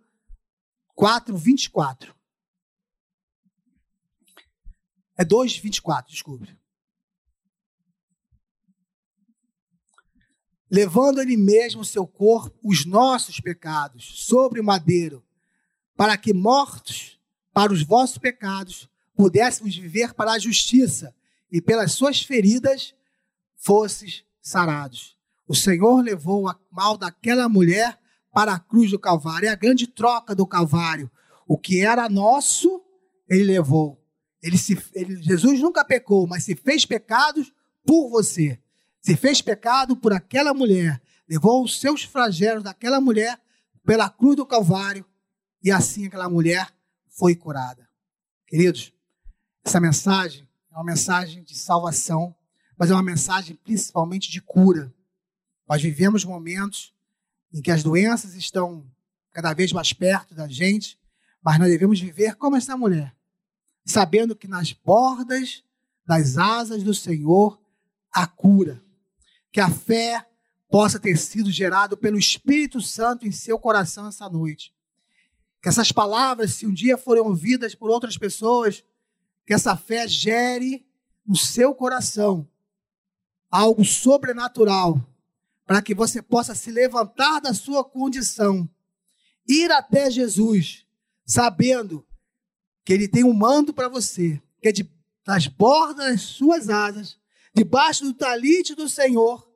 [0.97, 2.22] 4, 24.
[5.23, 6.57] É 2, 24, desculpe.
[10.69, 15.23] levando ele mesmo o seu corpo, os nossos pecados, sobre o madeiro,
[15.95, 17.21] para que, mortos
[17.53, 21.15] para os vossos pecados, pudéssemos viver para a justiça,
[21.51, 22.95] e pelas suas feridas
[23.55, 25.15] fosses sarados.
[25.47, 28.01] O Senhor levou o mal daquela mulher
[28.33, 29.49] para a cruz do Calvário.
[29.49, 31.11] É a grande troca do Calvário.
[31.47, 32.83] O que era nosso,
[33.29, 34.02] ele levou.
[34.43, 37.53] Ele se, ele, Jesus nunca pecou, mas se fez pecados
[37.87, 38.59] por você
[39.03, 43.39] se fez pecado por aquela mulher, levou os seus flagelos daquela mulher
[43.85, 45.05] pela cruz do Calvário
[45.63, 46.73] e assim aquela mulher
[47.09, 47.89] foi curada.
[48.47, 48.93] Queridos,
[49.65, 52.35] essa mensagem é uma mensagem de salvação,
[52.79, 54.95] mas é uma mensagem principalmente de cura.
[55.69, 56.95] Nós vivemos momentos
[57.53, 58.87] em que as doenças estão
[59.33, 60.99] cada vez mais perto da gente,
[61.43, 63.13] mas nós devemos viver como essa mulher,
[63.85, 65.63] sabendo que nas bordas
[66.07, 67.61] das asas do Senhor
[68.13, 68.83] há cura
[69.53, 70.27] que a fé
[70.71, 74.75] possa ter sido gerada pelo Espírito Santo em seu coração essa noite.
[75.63, 78.83] Que essas palavras, se um dia forem ouvidas por outras pessoas,
[79.47, 80.85] que essa fé gere
[81.27, 82.49] no seu coração
[83.51, 84.99] algo sobrenatural,
[85.67, 88.69] para que você possa se levantar da sua condição,
[89.47, 90.87] ir até Jesus,
[91.27, 92.05] sabendo
[92.85, 94.89] que Ele tem um mando para você, que é de,
[95.25, 97.19] das bordas das suas asas,
[97.55, 99.49] debaixo do talite do Senhor,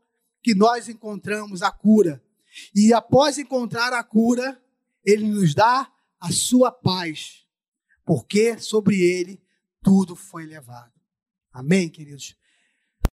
[0.42, 2.22] que nós encontramos a cura.
[2.74, 4.60] E após encontrar a cura,
[5.04, 7.44] ele nos dá a sua paz,
[8.04, 9.40] porque sobre ele
[9.82, 10.92] tudo foi levado.
[11.52, 12.36] Amém, queridos?